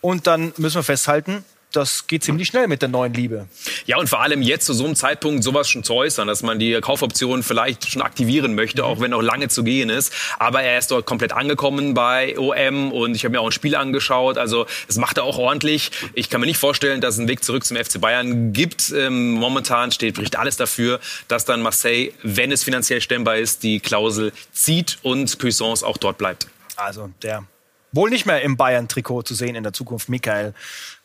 Und 0.00 0.26
dann 0.26 0.52
müssen 0.56 0.76
wir 0.76 0.82
festhalten, 0.82 1.44
das 1.72 2.06
geht 2.06 2.24
ziemlich 2.24 2.48
schnell 2.48 2.66
mit 2.66 2.82
der 2.82 2.88
neuen 2.88 3.14
Liebe. 3.14 3.46
Ja, 3.86 3.98
und 3.98 4.08
vor 4.08 4.20
allem 4.20 4.42
jetzt 4.42 4.66
zu 4.66 4.74
so 4.74 4.84
einem 4.84 4.96
Zeitpunkt 4.96 5.44
sowas 5.44 5.68
schon 5.68 5.84
zu 5.84 5.94
äußern, 5.94 6.26
dass 6.26 6.42
man 6.42 6.58
die 6.58 6.80
Kaufoption 6.80 7.42
vielleicht 7.42 7.88
schon 7.88 8.02
aktivieren 8.02 8.54
möchte, 8.54 8.84
auch 8.84 9.00
wenn 9.00 9.12
noch 9.12 9.22
lange 9.22 9.48
zu 9.48 9.62
gehen 9.62 9.88
ist. 9.88 10.12
Aber 10.38 10.62
er 10.62 10.78
ist 10.78 10.90
dort 10.90 11.06
komplett 11.06 11.32
angekommen 11.32 11.94
bei 11.94 12.38
OM 12.38 12.92
und 12.92 13.14
ich 13.14 13.24
habe 13.24 13.32
mir 13.32 13.40
auch 13.40 13.46
ein 13.46 13.52
Spiel 13.52 13.76
angeschaut. 13.76 14.38
Also 14.38 14.66
es 14.88 14.96
macht 14.96 15.18
er 15.18 15.24
auch 15.24 15.38
ordentlich. 15.38 15.90
Ich 16.14 16.28
kann 16.28 16.40
mir 16.40 16.46
nicht 16.46 16.58
vorstellen, 16.58 17.00
dass 17.00 17.14
es 17.14 17.20
einen 17.20 17.28
Weg 17.28 17.44
zurück 17.44 17.64
zum 17.64 17.76
FC 17.76 18.00
Bayern 18.00 18.52
gibt. 18.52 18.90
Ähm, 18.90 19.32
momentan 19.32 19.92
steht 19.92 20.16
bricht 20.16 20.36
alles 20.36 20.56
dafür, 20.56 21.00
dass 21.28 21.44
dann 21.44 21.62
Marseille, 21.62 22.12
wenn 22.22 22.50
es 22.50 22.64
finanziell 22.64 23.00
stemmbar 23.00 23.36
ist, 23.36 23.62
die 23.62 23.80
Klausel 23.80 24.32
zieht 24.52 24.98
und 25.02 25.38
Cuisance 25.38 25.86
auch 25.86 25.96
dort 25.96 26.18
bleibt. 26.18 26.48
Also 26.76 27.10
der 27.22 27.44
wohl 27.92 28.10
nicht 28.10 28.26
mehr 28.26 28.42
im 28.42 28.56
Bayern-Trikot 28.56 29.22
zu 29.22 29.34
sehen 29.34 29.54
in 29.54 29.62
der 29.62 29.72
Zukunft, 29.72 30.08
Michael 30.08 30.54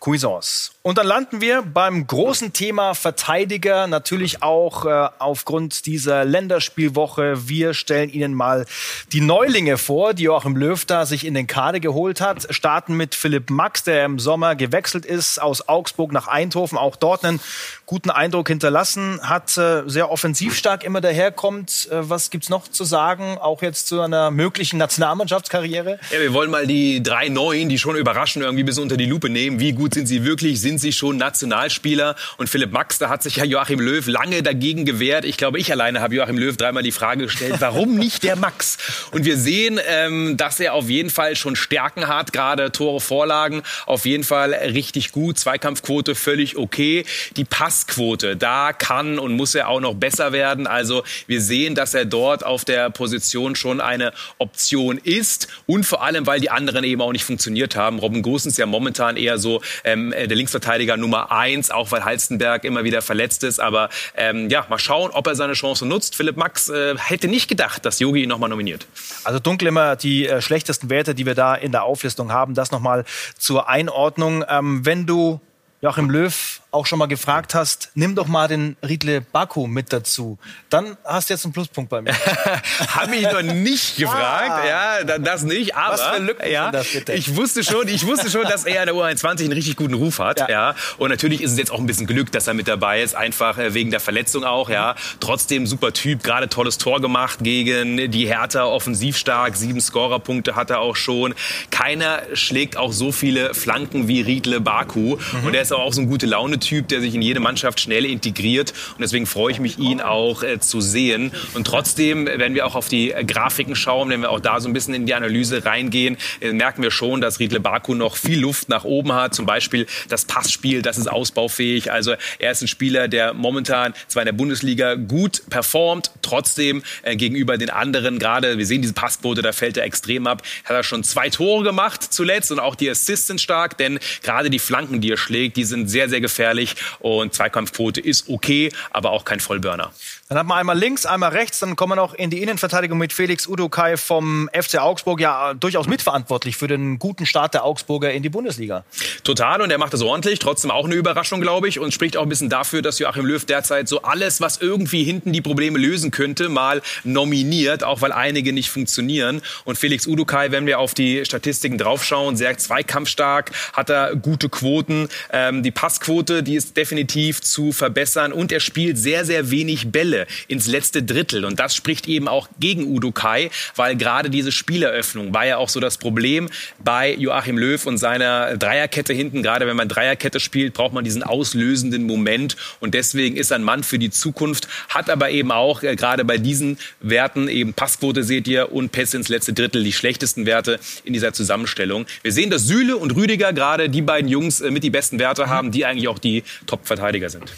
Cuisance. 0.05 0.71
Und 0.83 0.99
dann 0.99 1.07
landen 1.07 1.41
wir 1.41 1.63
beim 1.63 2.05
großen 2.05 2.53
Thema 2.53 2.93
Verteidiger, 2.93 3.87
natürlich 3.87 4.43
auch 4.43 4.85
äh, 4.85 5.09
aufgrund 5.17 5.87
dieser 5.87 6.25
Länderspielwoche. 6.25 7.47
Wir 7.47 7.73
stellen 7.73 8.11
Ihnen 8.11 8.35
mal 8.35 8.67
die 9.11 9.21
Neulinge 9.21 9.79
vor, 9.79 10.13
die 10.13 10.23
Joachim 10.23 10.55
Löw 10.55 10.85
da 10.85 11.07
sich 11.07 11.25
in 11.25 11.33
den 11.33 11.47
Kader 11.47 11.79
geholt 11.79 12.21
hat. 12.21 12.45
Starten 12.51 12.95
mit 12.95 13.15
Philipp 13.15 13.49
Max, 13.49 13.83
der 13.83 14.05
im 14.05 14.19
Sommer 14.19 14.55
gewechselt 14.55 15.07
ist 15.07 15.41
aus 15.41 15.67
Augsburg 15.67 16.11
nach 16.11 16.27
Eindhoven, 16.27 16.77
auch 16.77 16.97
dort 16.97 17.25
einen 17.25 17.39
guten 17.87 18.11
Eindruck 18.11 18.47
hinterlassen, 18.47 19.19
hat 19.23 19.57
äh, 19.57 19.83
sehr 19.87 20.11
offensivstark 20.11 20.83
immer 20.83 21.01
daherkommt. 21.01 21.89
Äh, 21.89 22.07
was 22.09 22.29
gibt's 22.29 22.49
noch 22.49 22.67
zu 22.67 22.83
sagen, 22.83 23.39
auch 23.39 23.63
jetzt 23.63 23.87
zu 23.87 24.01
einer 24.01 24.29
möglichen 24.29 24.77
Nationalmannschaftskarriere? 24.77 25.99
Ja, 26.11 26.19
wir 26.19 26.33
wollen 26.33 26.51
mal 26.51 26.67
die 26.67 27.01
drei 27.01 27.29
Neuen, 27.29 27.69
die 27.69 27.79
schon 27.79 27.95
überraschen, 27.95 28.43
irgendwie 28.43 28.63
bis 28.63 28.77
unter 28.77 28.97
die 28.97 29.07
Lupe 29.07 29.29
nehmen. 29.29 29.59
Wie 29.59 29.73
gut 29.73 29.94
sind 29.95 30.05
sie 30.05 30.23
wirklich? 30.23 30.61
Sind 30.61 30.77
sie 30.79 30.91
schon 30.91 31.17
Nationalspieler? 31.17 32.15
Und 32.37 32.49
Philipp 32.49 32.71
Max, 32.71 32.99
da 32.99 33.09
hat 33.09 33.23
sich 33.23 33.37
ja 33.37 33.45
Joachim 33.45 33.79
Löw 33.79 34.05
lange 34.05 34.43
dagegen 34.43 34.85
gewehrt. 34.85 35.25
Ich 35.25 35.37
glaube, 35.37 35.57
ich 35.57 35.71
alleine 35.71 36.01
habe 36.01 36.13
Joachim 36.13 36.37
Löw 36.37 36.55
dreimal 36.55 36.83
die 36.83 36.91
Frage 36.91 37.23
gestellt, 37.23 37.55
warum 37.59 37.95
nicht 37.97 38.23
der 38.23 38.35
Max? 38.35 38.77
Und 39.11 39.25
wir 39.25 39.37
sehen, 39.37 39.79
ähm, 39.87 40.37
dass 40.37 40.59
er 40.59 40.73
auf 40.73 40.89
jeden 40.89 41.09
Fall 41.09 41.35
schon 41.35 41.55
Stärken 41.55 42.07
hat, 42.07 42.33
gerade 42.33 42.71
Tore, 42.71 42.99
Vorlagen, 42.99 43.63
auf 43.85 44.05
jeden 44.05 44.23
Fall 44.23 44.53
richtig 44.53 45.11
gut. 45.11 45.39
Zweikampfquote 45.39 46.13
völlig 46.13 46.57
okay. 46.57 47.05
Die 47.37 47.45
Passquote, 47.45 48.35
da 48.35 48.73
kann 48.73 49.17
und 49.17 49.33
muss 49.33 49.55
er 49.55 49.69
auch 49.69 49.79
noch 49.79 49.95
besser 49.95 50.33
werden. 50.33 50.67
Also 50.67 51.03
wir 51.25 51.41
sehen, 51.41 51.73
dass 51.73 51.93
er 51.93 52.05
dort 52.05 52.45
auf 52.45 52.65
der 52.65 52.89
Position 52.89 53.55
schon 53.55 53.79
eine 53.79 54.11
Option 54.39 54.97
ist 54.97 55.47
und 55.65 55.85
vor 55.85 56.03
allem, 56.03 56.27
weil 56.27 56.41
die 56.41 56.49
anderen 56.49 56.83
eben 56.83 57.01
auch 57.01 57.13
nicht 57.13 57.23
funktioniert 57.23 57.77
haben. 57.77 57.99
Robin 57.99 58.21
Gosens 58.21 58.57
ja 58.57 58.65
momentan 58.65 59.15
eher 59.15 59.37
so 59.37 59.61
ähm, 59.85 60.11
äh, 60.11 60.27
der 60.27 60.35
Linksverteidiger 60.35 60.97
Nummer 60.97 61.31
eins, 61.31 61.71
auch 61.71 61.91
weil 61.91 62.03
Halstenberg 62.03 62.65
immer 62.65 62.83
wieder 62.83 63.01
verletzt 63.01 63.43
ist. 63.43 63.59
Aber 63.59 63.89
ähm, 64.17 64.49
ja, 64.49 64.65
mal 64.69 64.79
schauen, 64.79 65.11
ob 65.11 65.27
er 65.27 65.35
seine 65.35 65.53
Chance 65.53 65.85
nutzt. 65.85 66.15
Philipp 66.15 66.35
Max 66.35 66.67
äh, 66.69 66.95
hätte 66.97 67.27
nicht 67.27 67.47
gedacht, 67.47 67.85
dass 67.85 67.99
Yogi 67.99 68.23
ihn 68.23 68.29
nochmal 68.29 68.49
nominiert. 68.49 68.87
Also 69.23 69.39
dunkel 69.39 69.69
immer 69.69 69.95
die 69.95 70.27
äh, 70.27 70.41
schlechtesten 70.41 70.89
Werte, 70.89 71.15
die 71.15 71.25
wir 71.25 71.35
da 71.35 71.55
in 71.55 71.71
der 71.71 71.83
Auflistung 71.83 72.31
haben. 72.31 72.53
Das 72.53 72.71
nochmal 72.71 73.05
zur 73.37 73.69
Einordnung. 73.69 74.43
Ähm, 74.49 74.85
wenn 74.85 75.05
du 75.05 75.39
Joachim 75.81 76.09
Löw 76.09 76.61
auch 76.75 76.85
schon 76.85 76.99
mal 76.99 77.07
gefragt 77.07 77.55
hast, 77.55 77.89
nimm 77.95 78.15
doch 78.15 78.27
mal 78.27 78.47
den 78.47 78.75
Riedle 78.87 79.21
Baku 79.21 79.65
mit 79.65 79.93
dazu. 79.93 80.37
Dann 80.69 80.97
hast 81.05 81.29
du 81.29 81.33
jetzt 81.33 81.45
einen 81.45 81.53
Pluspunkt 81.53 81.89
bei 81.89 82.01
mir. 82.01 82.13
Habe 82.89 83.15
ich 83.15 83.23
noch 83.23 83.41
nicht 83.41 83.95
gefragt, 83.95 84.51
ah. 84.51 85.01
ja, 85.03 85.17
das 85.17 85.43
nicht, 85.43 85.75
aber 85.75 85.93
Was 85.93 86.01
für 86.01 86.21
Lücken 86.21 86.51
ja, 86.51 86.71
das 86.71 86.91
bitte? 86.91 87.13
ich 87.13 87.35
wusste 87.35 87.63
schon, 87.63 87.87
ich 87.87 88.05
wusste 88.05 88.29
schon, 88.29 88.43
dass 88.43 88.65
er 88.65 88.83
in 88.83 88.87
der 88.87 88.95
U21 88.95 89.39
einen 89.39 89.53
richtig 89.53 89.77
guten 89.77 89.93
Ruf 89.93 90.19
hat, 90.19 90.41
ja. 90.41 90.49
ja. 90.49 90.75
Und 90.97 91.09
natürlich 91.09 91.41
ist 91.41 91.53
es 91.53 91.57
jetzt 91.57 91.71
auch 91.71 91.79
ein 91.79 91.85
bisschen 91.85 92.07
Glück, 92.07 92.31
dass 92.31 92.47
er 92.47 92.53
mit 92.53 92.67
dabei 92.67 93.01
ist, 93.01 93.15
einfach 93.15 93.57
äh, 93.57 93.73
wegen 93.73 93.89
der 93.89 94.01
Verletzung 94.01 94.43
auch, 94.43 94.69
ja. 94.69 94.95
Trotzdem 95.21 95.65
super 95.65 95.93
Typ, 95.93 96.23
gerade 96.23 96.49
tolles 96.49 96.77
Tor 96.77 96.99
gemacht 96.99 97.39
gegen 97.41 98.11
die 98.11 98.27
Hertha, 98.27 98.65
offensiv 98.65 99.17
stark, 99.17 99.55
sieben 99.55 99.79
Scorerpunkte 99.79 100.55
hat 100.55 100.69
er 100.69 100.79
auch 100.79 100.97
schon. 100.97 101.33
Keiner 101.71 102.21
schlägt 102.33 102.75
auch 102.75 102.91
so 102.91 103.13
viele 103.13 103.53
Flanken 103.53 104.09
wie 104.09 104.21
Riedle 104.21 104.59
Baku 104.59 105.15
mhm. 105.15 105.47
und 105.47 105.53
er 105.53 105.61
ist 105.61 105.71
auch 105.71 105.93
so 105.93 106.01
ein 106.01 106.09
gute 106.09 106.25
Laune-Typ, 106.65 106.87
der 106.87 107.01
sich 107.01 107.15
in 107.15 107.21
jede 107.21 107.39
Mannschaft 107.39 107.79
schnell 107.79 108.05
integriert 108.05 108.73
und 108.95 109.01
deswegen 109.01 109.25
freue 109.25 109.51
ich 109.51 109.59
mich, 109.59 109.77
ihn 109.77 110.01
auch 110.01 110.43
äh, 110.43 110.59
zu 110.59 110.81
sehen. 110.81 111.31
Und 111.53 111.67
trotzdem, 111.67 112.25
wenn 112.25 112.53
wir 112.55 112.65
auch 112.65 112.75
auf 112.75 112.89
die 112.89 113.11
äh, 113.11 113.23
Grafiken 113.23 113.75
schauen, 113.75 114.09
wenn 114.09 114.21
wir 114.21 114.31
auch 114.31 114.39
da 114.39 114.59
so 114.59 114.69
ein 114.69 114.73
bisschen 114.73 114.93
in 114.93 115.05
die 115.05 115.13
Analyse 115.13 115.65
reingehen, 115.65 116.17
äh, 116.41 116.51
merken 116.51 116.81
wir 116.81 116.91
schon, 116.91 117.21
dass 117.21 117.39
Riedle 117.39 117.59
Baku 117.59 117.93
noch 117.93 118.17
viel 118.17 118.39
Luft 118.39 118.69
nach 118.69 118.83
oben 118.83 119.13
hat. 119.13 119.35
Zum 119.35 119.45
Beispiel 119.45 119.85
das 120.09 120.25
Passspiel, 120.25 120.81
das 120.81 120.97
ist 120.97 121.07
ausbaufähig. 121.07 121.91
Also 121.91 122.15
er 122.39 122.51
ist 122.51 122.61
ein 122.61 122.67
Spieler, 122.67 123.07
der 123.07 123.33
momentan 123.33 123.93
zwar 124.07 124.23
in 124.23 124.25
der 124.25 124.33
Bundesliga 124.33 124.95
gut 124.95 125.43
performt, 125.49 126.11
trotzdem 126.21 126.83
äh, 127.03 127.15
gegenüber 127.15 127.57
den 127.57 127.69
anderen, 127.69 128.19
gerade 128.19 128.57
wir 128.57 128.65
sehen 128.65 128.81
diese 128.81 128.93
Passquote, 128.93 129.41
da 129.41 129.51
fällt 129.51 129.77
er 129.77 129.83
extrem 129.83 130.27
ab, 130.27 130.41
hat 130.63 130.75
er 130.75 130.83
schon 130.83 131.03
zwei 131.03 131.29
Tore 131.29 131.63
gemacht 131.63 132.01
zuletzt 132.03 132.51
und 132.51 132.59
auch 132.59 132.75
die 132.75 132.89
Assists 132.89 133.27
sind 133.27 133.41
stark, 133.41 133.77
denn 133.77 133.99
gerade 134.23 134.49
die 134.49 134.59
Flanken, 134.59 135.01
die 135.01 135.11
er 135.11 135.17
schlägt, 135.17 135.57
die 135.57 135.63
sind 135.63 135.87
sehr, 135.87 136.09
sehr 136.09 136.21
gefährlich 136.21 136.54
und 136.99 137.33
Zweikampfquote 137.33 138.01
ist 138.01 138.29
okay, 138.29 138.71
aber 138.91 139.11
auch 139.11 139.25
kein 139.25 139.39
Vollburner. 139.39 139.91
Dann 140.27 140.39
hat 140.39 140.47
man 140.47 140.57
einmal 140.57 140.75
links, 140.75 141.05
einmal 141.05 141.29
rechts, 141.33 141.59
dann 141.59 141.75
kommen 141.75 141.91
wir 141.91 141.97
noch 141.97 142.15
in 142.15 142.31
die 142.31 142.41
Innenverteidigung 142.41 142.97
mit 142.97 143.13
Felix 143.13 143.45
Udokai 143.45 143.95
vom 143.95 144.49
FC 144.59 144.79
Augsburg, 144.79 145.21
ja 145.21 145.53
durchaus 145.53 145.85
mitverantwortlich 145.85 146.57
für 146.57 146.67
den 146.67 146.97
guten 146.97 147.27
Start 147.27 147.53
der 147.53 147.63
Augsburger 147.63 148.11
in 148.11 148.23
die 148.23 148.29
Bundesliga. 148.29 148.85
Total 149.23 149.61
und 149.61 149.69
er 149.69 149.77
macht 149.77 149.93
das 149.93 150.01
ordentlich, 150.01 150.39
trotzdem 150.39 150.71
auch 150.71 150.85
eine 150.85 150.95
Überraschung, 150.95 151.41
glaube 151.41 151.67
ich, 151.67 151.79
und 151.79 151.93
spricht 151.93 152.17
auch 152.17 152.23
ein 152.23 152.29
bisschen 152.29 152.49
dafür, 152.49 152.81
dass 152.81 152.97
Joachim 152.97 153.23
Löw 153.23 153.45
derzeit 153.45 153.87
so 153.87 154.01
alles, 154.01 154.41
was 154.41 154.57
irgendwie 154.57 155.03
hinten 155.03 155.31
die 155.31 155.41
Probleme 155.41 155.77
lösen 155.77 156.09
könnte, 156.09 156.49
mal 156.49 156.81
nominiert, 157.03 157.83
auch 157.83 158.01
weil 158.01 158.11
einige 158.11 158.51
nicht 158.51 158.71
funktionieren. 158.71 159.43
Und 159.63 159.77
Felix 159.77 160.07
Udokai, 160.07 160.49
wenn 160.49 160.65
wir 160.65 160.79
auf 160.79 160.95
die 160.95 161.23
Statistiken 161.23 161.77
draufschauen, 161.77 162.35
sehr 162.35 162.57
zweikampfstark, 162.57 163.51
hat 163.73 163.91
er 163.91 164.15
gute 164.15 164.49
Quoten, 164.49 165.07
ähm, 165.31 165.61
die 165.61 165.69
Passquote, 165.69 166.41
die 166.41 166.55
ist 166.55 166.75
definitiv 166.75 167.43
zu 167.43 167.71
verbessern 167.71 168.33
und 168.33 168.51
er 168.51 168.59
spielt 168.59 168.97
sehr, 168.97 169.23
sehr 169.23 169.51
wenig 169.51 169.91
Bälle 169.91 170.14
Bälle 170.15 170.27
ins 170.47 170.67
letzte 170.67 171.03
Drittel. 171.03 171.45
Und 171.45 171.59
das 171.59 171.75
spricht 171.75 172.07
eben 172.07 172.27
auch 172.27 172.47
gegen 172.59 172.85
Udo 172.85 173.11
Kai, 173.11 173.49
weil 173.75 173.95
gerade 173.95 174.29
diese 174.29 174.51
Spieleröffnung 174.51 175.33
war 175.33 175.45
ja 175.45 175.57
auch 175.57 175.69
so 175.69 175.79
das 175.79 175.97
Problem 175.97 176.49
bei 176.83 177.13
Joachim 177.13 177.57
Löw 177.57 177.85
und 177.85 177.97
seiner 177.97 178.57
Dreierkette 178.57 179.13
hinten. 179.13 179.43
Gerade 179.43 179.67
wenn 179.67 179.75
man 179.75 179.89
Dreierkette 179.89 180.39
spielt, 180.39 180.73
braucht 180.73 180.93
man 180.93 181.03
diesen 181.03 181.23
auslösenden 181.23 182.05
Moment. 182.05 182.55
Und 182.79 182.93
deswegen 182.93 183.35
ist 183.35 183.51
ein 183.51 183.63
Mann 183.63 183.83
für 183.83 183.99
die 183.99 184.09
Zukunft, 184.09 184.67
hat 184.89 185.09
aber 185.09 185.29
eben 185.29 185.51
auch 185.51 185.83
äh, 185.83 185.95
gerade 185.95 186.23
bei 186.25 186.37
diesen 186.37 186.77
Werten 187.01 187.47
eben 187.47 187.73
Passquote 187.73 188.23
seht 188.23 188.47
ihr 188.47 188.71
und 188.71 188.91
Pässe 188.91 189.17
ins 189.17 189.29
letzte 189.29 189.53
Drittel 189.53 189.83
die 189.83 189.93
schlechtesten 189.93 190.45
Werte 190.45 190.79
in 191.03 191.13
dieser 191.13 191.33
Zusammenstellung. 191.33 192.05
Wir 192.21 192.31
sehen, 192.31 192.49
dass 192.49 192.63
Süle 192.63 192.97
und 192.97 193.15
Rüdiger 193.15 193.53
gerade 193.53 193.89
die 193.89 194.01
beiden 194.01 194.29
Jungs 194.29 194.61
äh, 194.61 194.71
mit 194.71 194.83
die 194.83 194.89
besten 194.89 195.19
Werte 195.19 195.49
haben, 195.49 195.71
die 195.71 195.85
eigentlich 195.85 196.07
auch 196.07 196.19
die 196.19 196.43
Top-Verteidiger 196.65 197.29
sind. 197.29 197.51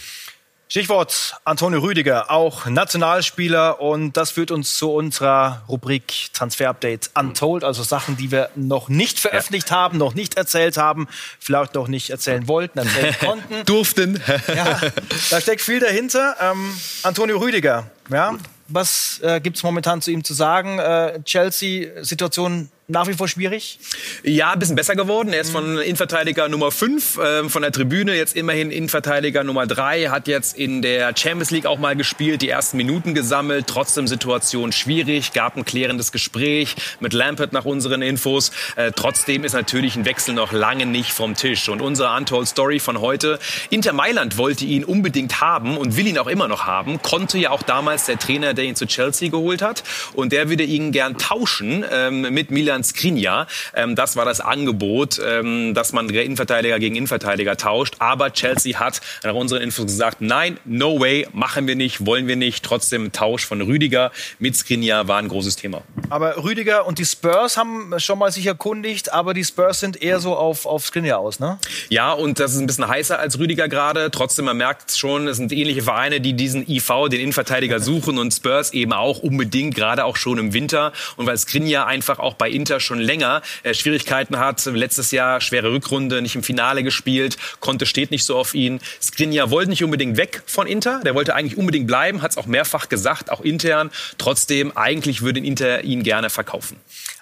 Stichwort 0.70 1.36
Antonio 1.46 1.80
Rüdiger, 1.80 2.30
auch 2.30 2.66
Nationalspieler 2.66 3.80
und 3.80 4.18
das 4.18 4.32
führt 4.32 4.52
uns 4.52 4.76
zu 4.76 4.94
unserer 4.94 5.64
Rubrik 5.70 6.34
Transfer 6.34 6.70
Update 6.70 7.10
Untold, 7.18 7.64
also 7.64 7.84
Sachen, 7.84 8.18
die 8.18 8.32
wir 8.32 8.50
noch 8.56 8.90
nicht 8.90 9.18
veröffentlicht 9.18 9.70
ja. 9.70 9.78
haben, 9.78 9.98
noch 9.98 10.14
nicht 10.14 10.36
erzählt 10.36 10.76
haben, 10.76 11.08
vielleicht 11.40 11.74
noch 11.74 11.88
nicht 11.88 12.10
erzählen 12.10 12.50
wollten, 12.50 12.80
erzählen 12.80 13.16
konnten. 13.20 13.66
Durften. 13.66 14.22
ja, 14.54 14.82
da 15.30 15.40
steckt 15.40 15.62
viel 15.62 15.80
dahinter. 15.80 16.36
Ähm, 16.42 16.78
Antonio 17.04 17.38
Rüdiger, 17.38 17.90
ja, 18.10 18.36
was 18.68 19.22
äh, 19.24 19.40
gibt 19.40 19.56
es 19.56 19.64
momentan 19.64 20.02
zu 20.02 20.12
ihm 20.12 20.26
zu 20.26 20.34
sagen? 20.34 20.80
Äh, 20.80 21.24
Chelsea-Situation 21.24 22.70
nach 22.90 23.06
wie 23.08 23.14
vor 23.14 23.28
schwierig? 23.28 23.80
Ja, 24.24 24.52
ein 24.52 24.60
bisschen 24.60 24.78
besser 24.78 24.96
geworden. 24.96 25.34
Er 25.34 25.42
ist 25.42 25.52
von 25.52 25.78
Innenverteidiger 25.78 26.48
Nummer 26.48 26.72
5 26.72 27.18
äh, 27.18 27.50
von 27.50 27.62
der 27.62 27.74
Tribüne, 27.74 28.16
jetzt 28.16 28.34
immerhin 28.34 28.72
Innenverteidiger 28.72 29.44
Nummer 29.44 29.68
3, 29.68 30.06
hat 30.06 30.30
jetzt 30.30 30.58
in 30.58 30.82
der 30.82 31.14
Champions 31.14 31.52
League 31.52 31.66
auch 31.66 31.80
mal 31.80 31.98
gespielt, 31.98 32.42
die 32.42 32.48
ersten 32.48 32.78
Minuten 32.78 33.14
gesammelt, 33.14 33.68
trotzdem 33.68 34.08
Situation 34.08 34.72
schwierig, 34.72 35.34
gab 35.34 35.58
ein 35.58 35.66
klärendes 35.66 36.14
Gespräch 36.14 36.76
mit 37.02 37.12
Lampert 37.12 37.52
nach 37.52 37.66
unseren 37.66 38.02
Infos. 38.02 38.54
Äh, 38.78 38.94
trotzdem 38.96 39.44
ist 39.44 39.52
natürlich 39.52 39.98
ein 39.98 40.06
Wechsel 40.06 40.34
noch 40.34 40.54
lange 40.54 40.86
nicht 40.86 41.12
vom 41.12 41.36
Tisch. 41.36 41.68
Und 41.68 41.82
unsere 41.82 42.16
Untold 42.16 42.48
Story 42.48 42.80
von 42.80 43.02
heute, 43.02 43.38
Inter 43.70 43.92
Mailand 43.92 44.38
wollte 44.38 44.64
ihn 44.64 44.86
unbedingt 44.86 45.42
haben 45.42 45.78
und 45.78 45.98
will 45.98 46.08
ihn 46.08 46.18
auch 46.18 46.28
immer 46.28 46.48
noch 46.48 46.66
haben, 46.66 47.02
konnte 47.02 47.38
ja 47.38 47.50
auch 47.50 47.64
damals 47.64 48.06
der 48.06 48.18
Trainer, 48.18 48.54
der 48.54 48.64
ihn 48.64 48.78
zu 48.78 48.86
Chelsea 48.86 49.28
geholt 49.28 49.62
hat 49.62 49.84
und 50.14 50.32
der 50.32 50.50
würde 50.50 50.64
ihn 50.64 50.94
gern 50.94 51.18
tauschen 51.18 51.84
ähm, 51.92 52.22
mit 52.34 52.50
Milan 52.50 52.77
Milan 52.78 52.84
Skriniar. 52.84 53.48
Ähm, 53.76 53.96
das 53.96 54.16
war 54.16 54.26
das 54.26 54.40
Angebot, 54.40 55.20
ähm, 55.24 55.74
dass 55.74 55.94
man 55.94 56.10
Innenverteidiger 56.10 56.80
gegen 56.80 56.96
Innenverteidiger 56.96 57.58
tauscht. 57.58 57.96
Aber 58.00 58.32
Chelsea 58.32 58.80
hat 58.80 59.02
nach 59.24 59.34
unseren 59.34 59.62
Infos 59.62 59.86
gesagt, 59.86 60.22
nein, 60.22 60.60
no 60.66 61.00
way, 61.00 61.28
machen 61.34 61.68
wir 61.68 61.76
nicht, 61.76 62.06
wollen 62.06 62.28
wir 62.28 62.36
nicht. 62.36 62.64
Trotzdem 62.64 63.12
Tausch 63.12 63.46
von 63.46 63.62
Rüdiger 63.62 64.12
mit 64.40 64.56
Skriniar 64.56 65.08
war 65.08 65.18
ein 65.18 65.28
großes 65.28 65.56
Thema. 65.56 65.82
Aber 66.10 66.44
Rüdiger 66.44 66.86
und 66.86 67.00
die 67.00 67.06
Spurs 67.06 67.58
haben 67.58 67.94
schon 67.98 68.20
mal 68.20 68.32
sich 68.32 68.46
erkundigt, 68.46 69.12
aber 69.12 69.34
die 69.34 69.44
Spurs 69.44 69.80
sind 69.80 70.02
eher 70.02 70.20
so 70.20 70.36
auf, 70.36 70.66
auf 70.66 70.86
Skriniar 70.86 71.20
aus, 71.20 71.40
ne? 71.40 71.58
Ja, 71.90 72.14
und 72.14 72.40
das 72.40 72.54
ist 72.54 72.60
ein 72.60 72.68
bisschen 72.68 72.88
heißer 72.88 73.20
als 73.20 73.40
Rüdiger 73.40 73.68
gerade. 73.68 74.12
Trotzdem, 74.12 74.46
man 74.46 74.58
merkt 74.58 74.92
schon, 74.92 75.28
es 75.28 75.38
sind 75.38 75.52
ähnliche 75.52 75.82
Vereine, 75.82 76.22
die 76.22 76.34
diesen 76.34 76.68
IV, 76.70 77.10
den 77.10 77.22
Innenverteidiger 77.22 77.80
suchen 77.80 78.18
und 78.18 78.34
Spurs 78.34 78.74
eben 78.74 78.94
auch 78.94 79.20
unbedingt, 79.20 79.76
gerade 79.76 80.06
auch 80.06 80.18
schon 80.18 80.38
im 80.38 80.54
Winter. 80.54 80.94
Und 81.16 81.26
weil 81.26 81.38
Skriniar 81.38 81.88
einfach 81.88 82.20
auch 82.20 82.36
bei 82.36 82.50
Inter 82.50 82.67
Inter 82.68 82.80
schon 82.82 83.00
länger 83.00 83.42
äh, 83.64 83.74
Schwierigkeiten 83.74 84.40
hat. 84.40 84.66
Letztes 84.66 85.12
Jahr 85.12 85.40
schwere 85.40 85.72
Rückrunde, 85.72 86.22
nicht 86.22 86.36
im 86.36 86.44
Finale 86.44 86.84
gespielt, 86.84 87.38
konnte 87.62 87.86
steht 87.86 88.12
nicht 88.12 88.26
so 88.26 88.38
auf 88.38 88.54
ihn. 88.54 88.82
Skriniar 89.02 89.52
wollte 89.52 89.70
nicht 89.70 89.86
unbedingt 89.86 90.18
weg 90.18 90.44
von 90.46 90.68
Inter, 90.68 91.00
der 91.06 91.16
wollte 91.16 91.34
eigentlich 91.34 91.58
unbedingt 91.58 91.88
bleiben, 91.88 92.22
hat 92.22 92.32
es 92.32 92.38
auch 92.38 92.46
mehrfach 92.46 92.90
gesagt, 92.90 93.32
auch 93.32 93.40
intern. 93.40 93.90
Trotzdem, 94.18 94.76
eigentlich 94.76 95.22
würde 95.22 95.40
Inter 95.40 95.86
ihn 95.86 96.04
gerne 96.04 96.30
verkaufen. 96.30 96.78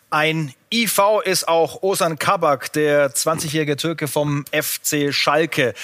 Ein 0.09 0.53
IV 0.73 0.99
ist 1.25 1.47
auch 1.47 1.83
Osan 1.83 2.17
Kabak, 2.17 2.73
der 2.73 3.13
20-jährige 3.13 3.75
Türke 3.77 4.07
vom 4.07 4.45
FC 4.51 5.13
Schalke. 5.13 5.75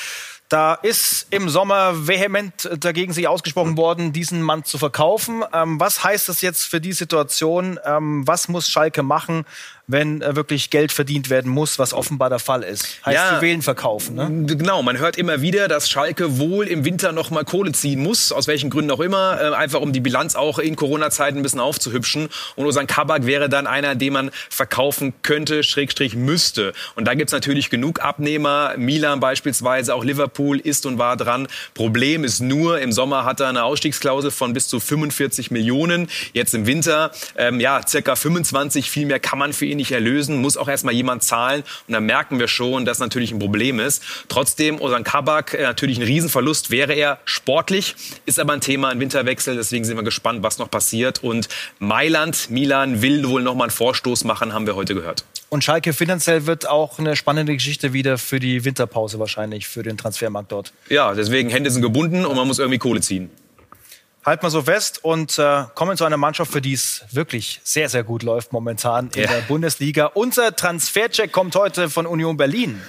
Da 0.52 0.74
ist 0.74 1.28
im 1.30 1.48
Sommer 1.48 2.08
vehement 2.08 2.70
dagegen 2.78 3.14
sich 3.14 3.26
ausgesprochen 3.26 3.78
worden, 3.78 4.12
diesen 4.12 4.42
Mann 4.42 4.66
zu 4.66 4.78
verkaufen. 4.78 5.46
Ähm, 5.54 5.80
was 5.80 6.04
heißt 6.04 6.28
das 6.28 6.42
jetzt 6.42 6.66
für 6.66 6.82
die 6.82 6.92
Situation? 6.92 7.80
Ähm, 7.86 8.28
was 8.28 8.50
muss 8.50 8.68
Schalke 8.68 9.02
machen? 9.02 9.46
wenn 9.92 10.22
äh, 10.22 10.36
wirklich 10.36 10.70
Geld 10.70 10.92
verdient 10.92 11.30
werden 11.30 11.52
muss, 11.52 11.78
was 11.80 11.94
offenbar 11.94 12.30
der 12.30 12.40
Fall 12.40 12.64
ist. 12.64 13.06
Heißt 13.06 13.16
ja, 13.16 13.36
Juwelen 13.36 13.62
verkaufen. 13.62 14.16
Ne? 14.16 14.56
Genau, 14.56 14.82
man 14.82 14.98
hört 14.98 15.18
immer 15.18 15.42
wieder, 15.42 15.68
dass 15.68 15.90
Schalke 15.90 16.40
wohl 16.40 16.68
im 16.68 16.86
Winter 16.86 17.12
noch 17.12 17.30
mal 17.30 17.44
Kohle 17.44 17.72
ziehen 17.74 18.02
muss, 18.02 18.32
aus 18.32 18.48
welchen 18.48 18.70
Gründen 18.70 18.92
auch 18.92 19.00
immer, 19.00 19.40
äh, 19.42 19.54
einfach 19.54 19.82
um 19.82 19.92
die 19.94 20.00
Bilanz 20.00 20.36
auch 20.36 20.60
in 20.60 20.76
Corona-Zeiten 20.76 21.38
ein 21.38 21.44
bisschen 21.44 21.60
aufzuhübschen. 21.60 22.30
Und 22.56 22.66
Osan 22.66 22.88
Kabak 22.88 23.26
wäre 23.26 23.50
dann 23.50 23.68
einer, 23.68 23.96
den 23.96 24.14
man 24.14 24.32
verkaufen 24.50 25.14
könnte, 25.22 25.64
Schrägstrich 25.64 26.16
müsste. 26.16 26.74
Und 26.96 27.06
da 27.06 27.14
gibt's 27.14 27.34
natürlich 27.34 27.70
genug 27.70 28.02
Abnehmer. 28.02 28.74
Milan 28.78 29.20
beispielsweise, 29.20 29.94
auch 29.94 30.04
Liverpool 30.04 30.41
ist 30.50 30.86
und 30.86 30.98
war 30.98 31.18
dran. 31.18 31.48
Problem 31.74 32.24
ist 32.24 32.40
nur, 32.40 32.80
im 32.80 32.92
Sommer 32.92 33.26
hat 33.26 33.40
er 33.40 33.48
eine 33.48 33.64
Ausstiegsklausel 33.64 34.32
von 34.32 34.54
bis 34.54 34.68
zu 34.68 34.80
45 34.80 35.52
Millionen. 35.52 36.10
Jetzt 36.34 36.54
im 36.54 36.66
Winter, 36.66 37.12
ähm, 37.38 37.60
ja, 37.60 37.82
circa 37.88 38.16
25, 38.16 38.90
viel 38.90 39.06
mehr 39.06 39.20
kann 39.20 39.40
man 39.40 39.54
für 39.54 39.66
ihn 39.66 39.78
nicht 39.78 39.92
erlösen, 39.92 40.42
muss 40.42 40.58
auch 40.58 40.68
erstmal 40.68 40.94
jemand 40.94 41.24
zahlen. 41.24 41.64
Und 41.88 41.94
dann 41.94 42.06
merken 42.06 42.40
wir 42.40 42.48
schon, 42.48 42.86
dass 42.86 43.00
natürlich 43.00 43.32
ein 43.32 43.40
Problem 43.40 43.80
ist. 43.80 44.04
Trotzdem, 44.28 44.82
Osan 44.82 45.04
Kabak, 45.04 45.54
äh, 45.54 45.64
natürlich 45.64 45.98
ein 45.98 46.04
Riesenverlust 46.04 46.72
wäre 46.72 46.94
er 46.94 47.20
sportlich, 47.26 47.96
ist 48.26 48.40
aber 48.40 48.54
ein 48.54 48.62
Thema, 48.62 48.90
ein 48.90 49.00
Winterwechsel. 49.00 49.56
Deswegen 49.56 49.86
sind 49.86 49.98
wir 49.98 50.04
gespannt, 50.04 50.44
was 50.44 50.58
noch 50.58 50.72
passiert. 50.72 51.24
Und 51.24 51.48
Mailand, 51.80 52.50
Milan 52.50 53.02
will 53.02 53.28
wohl 53.28 53.42
noch 53.44 53.56
mal 53.56 53.66
einen 53.66 53.72
Vorstoß 53.72 54.24
machen, 54.24 54.54
haben 54.54 54.66
wir 54.66 54.76
heute 54.76 54.96
gehört. 54.96 55.24
Und 55.54 55.66
Schalke 55.66 55.92
finanziell 55.92 56.46
wird 56.46 56.66
auch 56.66 56.98
eine 56.98 57.18
spannende 57.18 57.52
Geschichte 57.54 57.92
wieder 57.92 58.18
für 58.18 58.40
die 58.40 58.64
Winterpause 58.64 59.20
wahrscheinlich, 59.20 59.68
für 59.68 59.84
den 59.84 59.98
Transfermarkt 59.98 60.50
dort. 60.50 60.72
Ja, 60.88 61.14
deswegen 61.14 61.50
Hände 61.50 61.70
sind 61.70 61.82
gebunden 61.82 62.26
und 62.26 62.38
man 62.38 62.48
muss 62.48 62.58
irgendwie 62.58 62.78
Kohle 62.78 63.02
ziehen. 63.02 63.30
Halt 64.26 64.44
mal 64.44 64.50
so 64.50 64.62
fest 64.62 65.04
und 65.04 65.38
äh, 65.38 65.64
kommen 65.76 65.98
zu 65.98 66.06
einer 66.06 66.16
Mannschaft, 66.16 66.54
für 66.54 66.62
die 66.62 66.72
es 66.72 67.04
wirklich 67.12 67.60
sehr, 67.66 67.90
sehr 67.90 68.04
gut 68.06 68.24
läuft 68.24 68.54
momentan 68.54 69.10
in 69.14 69.24
ja. 69.24 69.28
der 69.28 69.42
Bundesliga. 69.42 70.06
Unser 70.06 70.56
Transfercheck 70.56 71.34
kommt 71.34 71.54
heute 71.58 71.90
von 71.90 72.08
Union 72.08 72.38
Berlin. 72.38 72.82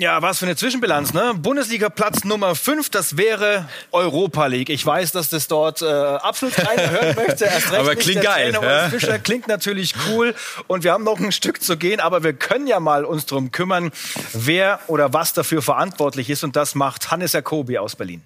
Ja, 0.00 0.22
was 0.22 0.38
für 0.38 0.46
eine 0.46 0.56
Zwischenbilanz, 0.56 1.12
ne? 1.12 1.34
Bundesliga 1.36 1.90
Platz 1.90 2.24
Nummer 2.24 2.54
5, 2.54 2.88
das 2.88 3.18
wäre 3.18 3.68
Europa 3.92 4.46
League. 4.46 4.70
Ich 4.70 4.86
weiß, 4.86 5.12
dass 5.12 5.28
das 5.28 5.46
dort 5.46 5.82
äh, 5.82 5.84
absolut 5.84 6.54
keiner 6.54 6.90
hören 6.90 7.16
möchte. 7.16 7.44
Erst 7.44 7.70
recht 7.70 7.80
aber 7.80 7.94
klingt 7.96 8.22
geil. 8.22 8.54
Ja? 8.62 8.88
Fischer 8.88 9.18
klingt 9.18 9.46
natürlich 9.46 9.92
cool 10.08 10.34
und 10.68 10.84
wir 10.84 10.94
haben 10.94 11.04
noch 11.04 11.20
ein 11.20 11.32
Stück 11.32 11.62
zu 11.62 11.76
gehen, 11.76 12.00
aber 12.00 12.22
wir 12.22 12.32
können 12.32 12.66
ja 12.66 12.80
mal 12.80 13.04
uns 13.04 13.26
drum 13.26 13.52
kümmern, 13.52 13.90
wer 14.32 14.80
oder 14.86 15.12
was 15.12 15.34
dafür 15.34 15.60
verantwortlich 15.60 16.30
ist 16.30 16.44
und 16.44 16.56
das 16.56 16.74
macht 16.74 17.10
Hannes 17.10 17.34
Jacobi 17.34 17.76
aus 17.76 17.94
Berlin. 17.94 18.22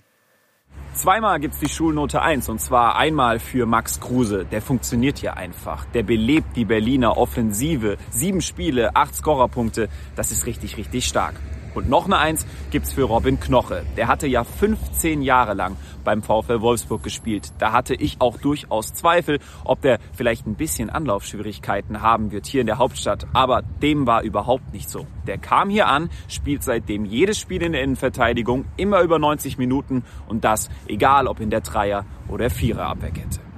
Zweimal 0.95 1.41
gibt's 1.41 1.59
die 1.59 1.69
Schulnote 1.69 2.23
1 2.23 2.49
und 2.51 2.61
zwar 2.61 2.95
einmal 2.95 3.41
für 3.41 3.67
Max 3.67 3.99
Kruse. 3.99 4.45
Der 4.45 4.63
funktioniert 4.63 5.19
hier 5.19 5.37
einfach. 5.37 5.87
Der 5.87 6.05
belebt 6.05 6.55
die 6.55 6.67
Berliner 6.67 7.17
Offensive. 7.17 7.97
Sieben 8.11 8.43
Spiele, 8.43 8.95
acht 8.95 9.17
Scorerpunkte. 9.17 9.89
Das 10.15 10.31
ist 10.31 10.47
richtig, 10.47 10.77
richtig 10.77 11.07
stark. 11.07 11.35
Und 11.75 11.89
noch 11.89 12.07
eine 12.07 12.19
Eins 12.19 12.47
gibt's 12.71 12.93
für 12.93 13.03
Robin 13.03 13.41
Knoche. 13.41 13.85
Der 13.97 14.09
hatte 14.09 14.27
ja 14.27 14.45
15 14.45 15.23
Jahre 15.23 15.55
lang 15.55 15.77
beim 16.05 16.23
VfL 16.23 16.61
Wolfsburg 16.61 17.03
gespielt. 17.03 17.53
Da 17.59 17.73
hatte 17.73 17.95
ich 17.95 18.21
auch 18.21 18.37
durchaus 18.39 18.93
Zweifel, 18.93 19.41
ob 19.65 19.81
der 19.83 19.99
vielleicht 20.13 20.47
ein 20.47 20.55
bisschen 20.55 20.91
Anlaufschwierigkeiten 20.91 22.03
haben 22.03 22.31
wird 22.31 22.47
hier 22.47 22.61
in 22.61 22.67
der 22.67 22.79
Hauptstadt. 22.79 23.27
Aber 23.33 23.63
dem 23.83 24.07
war 24.07 24.23
überhaupt 24.23 24.73
nicht 24.73 24.89
so. 24.89 25.07
Der 25.27 25.39
kam 25.39 25.71
hier 25.71 25.89
an, 25.89 26.11
spielt 26.29 26.63
seitdem 26.63 27.05
jedes 27.05 27.39
Spiel 27.39 27.63
in 27.63 27.73
der 27.73 27.83
Innenverteidigung, 27.83 28.67
immer 28.77 29.01
über 29.01 29.19
90 29.19 29.59
Minuten 29.59 30.05
und 30.29 30.45
das 30.45 30.69
egal 30.87 31.27
ob 31.27 31.41
in 31.41 31.51
der 31.51 31.61
Dreier- 31.61 32.05
oder 32.29 32.51
Vierer-Abwehrkette. 32.51 33.54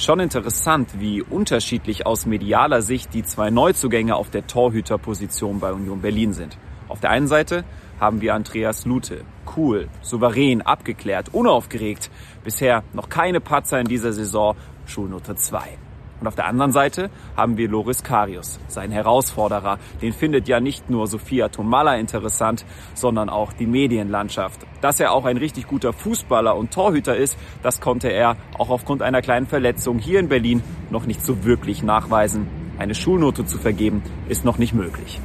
Schon 0.00 0.18
interessant, 0.18 0.98
wie 0.98 1.20
unterschiedlich 1.20 2.06
aus 2.06 2.24
medialer 2.24 2.80
Sicht 2.80 3.12
die 3.12 3.22
zwei 3.22 3.50
Neuzugänge 3.50 4.16
auf 4.16 4.30
der 4.30 4.46
Torhüterposition 4.46 5.60
bei 5.60 5.74
Union 5.74 6.00
Berlin 6.00 6.32
sind. 6.32 6.56
Auf 6.88 7.00
der 7.00 7.10
einen 7.10 7.26
Seite 7.26 7.64
haben 8.00 8.22
wir 8.22 8.34
Andreas 8.34 8.86
Lute. 8.86 9.26
Cool, 9.54 9.90
souverän, 10.00 10.62
abgeklärt, 10.62 11.34
unaufgeregt. 11.34 12.10
Bisher 12.42 12.82
noch 12.94 13.10
keine 13.10 13.42
Patzer 13.42 13.78
in 13.78 13.88
dieser 13.88 14.14
Saison, 14.14 14.56
Schulnote 14.86 15.34
2. 15.34 15.89
Und 16.20 16.26
auf 16.26 16.34
der 16.34 16.46
anderen 16.46 16.72
Seite 16.72 17.10
haben 17.36 17.56
wir 17.56 17.68
Loris 17.68 18.02
Karius, 18.02 18.60
sein 18.68 18.90
Herausforderer. 18.90 19.78
Den 20.02 20.12
findet 20.12 20.48
ja 20.48 20.60
nicht 20.60 20.90
nur 20.90 21.06
Sofia 21.06 21.48
Tomalla 21.48 21.96
interessant, 21.96 22.64
sondern 22.94 23.30
auch 23.30 23.52
die 23.52 23.66
Medienlandschaft. 23.66 24.66
Dass 24.82 25.00
er 25.00 25.12
auch 25.12 25.24
ein 25.24 25.38
richtig 25.38 25.66
guter 25.66 25.92
Fußballer 25.92 26.56
und 26.56 26.72
Torhüter 26.72 27.16
ist, 27.16 27.38
das 27.62 27.80
konnte 27.80 28.08
er 28.08 28.36
auch 28.58 28.68
aufgrund 28.70 29.02
einer 29.02 29.22
kleinen 29.22 29.46
Verletzung 29.46 29.98
hier 29.98 30.20
in 30.20 30.28
Berlin 30.28 30.62
noch 30.90 31.06
nicht 31.06 31.22
so 31.22 31.44
wirklich 31.44 31.82
nachweisen. 31.82 32.48
Eine 32.78 32.94
Schulnote 32.94 33.46
zu 33.46 33.58
vergeben 33.58 34.02
ist 34.28 34.44
noch 34.44 34.58
nicht 34.58 34.74
möglich. 34.74 35.20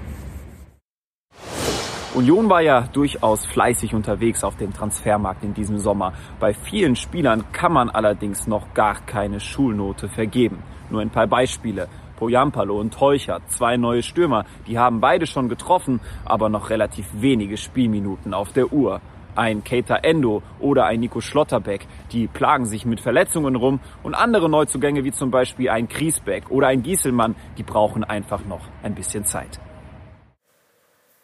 Union 2.15 2.49
war 2.49 2.61
ja 2.61 2.87
durchaus 2.93 3.45
fleißig 3.45 3.93
unterwegs 3.93 4.45
auf 4.45 4.55
dem 4.55 4.71
Transfermarkt 4.71 5.43
in 5.43 5.53
diesem 5.53 5.77
Sommer. 5.77 6.13
Bei 6.39 6.53
vielen 6.53 6.95
Spielern 6.95 7.51
kann 7.51 7.73
man 7.73 7.89
allerdings 7.89 8.47
noch 8.47 8.73
gar 8.73 9.01
keine 9.05 9.41
Schulnote 9.41 10.07
vergeben. 10.07 10.63
Nur 10.89 11.01
ein 11.01 11.09
paar 11.09 11.27
Beispiele. 11.27 11.87
Poyampalo 12.15 12.79
und 12.79 12.93
Teucher, 12.93 13.41
zwei 13.47 13.77
neue 13.77 14.01
Stürmer, 14.01 14.45
die 14.67 14.79
haben 14.79 15.01
beide 15.01 15.27
schon 15.27 15.49
getroffen, 15.49 15.99
aber 16.23 16.49
noch 16.49 16.69
relativ 16.69 17.07
wenige 17.13 17.57
Spielminuten 17.57 18.33
auf 18.33 18.53
der 18.53 18.71
Uhr. 18.71 19.01
Ein 19.35 19.65
Keita 19.65 19.97
Endo 19.97 20.41
oder 20.59 20.85
ein 20.85 21.01
Nico 21.01 21.19
Schlotterbeck, 21.19 21.85
die 22.13 22.27
plagen 22.27 22.65
sich 22.65 22.85
mit 22.85 23.01
Verletzungen 23.01 23.57
rum 23.57 23.81
und 24.01 24.15
andere 24.15 24.49
Neuzugänge 24.49 25.03
wie 25.03 25.11
zum 25.11 25.29
Beispiel 25.29 25.69
ein 25.69 25.89
Griesbeck 25.89 26.49
oder 26.49 26.67
ein 26.67 26.83
Gieselmann, 26.83 27.35
die 27.57 27.63
brauchen 27.63 28.05
einfach 28.05 28.45
noch 28.45 28.61
ein 28.81 28.95
bisschen 28.95 29.25
Zeit. 29.25 29.59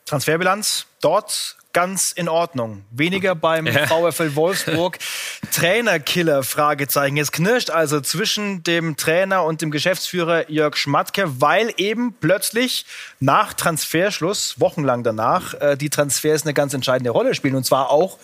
Transferbilanz 0.05 0.87
dort 1.01 1.55
ganz 1.73 2.11
in 2.11 2.29
Ordnung. 2.29 2.83
Weniger 2.91 3.35
beim 3.35 3.67
ja. 3.67 3.87
VfL 3.87 4.35
Wolfsburg. 4.35 4.99
Trainerkiller, 5.51 6.43
Fragezeichen. 6.43 7.17
Es 7.17 7.31
knirscht 7.31 7.69
also 7.69 8.01
zwischen 8.01 8.63
dem 8.63 8.97
Trainer 8.97 9.43
und 9.43 9.61
dem 9.61 9.71
Geschäftsführer 9.71 10.49
Jörg 10.49 10.77
Schmatke, 10.77 11.41
weil 11.41 11.73
eben 11.77 12.13
plötzlich 12.19 12.85
nach 13.19 13.53
Transferschluss, 13.53 14.59
wochenlang 14.59 15.03
danach, 15.03 15.53
äh, 15.55 15.77
die 15.77 15.89
Transfers 15.89 16.43
eine 16.43 16.53
ganz 16.53 16.73
entscheidende 16.73 17.11
Rolle 17.11 17.35
spielen. 17.35 17.55
Und 17.55 17.65
zwar 17.65 17.89
auch 17.89 18.17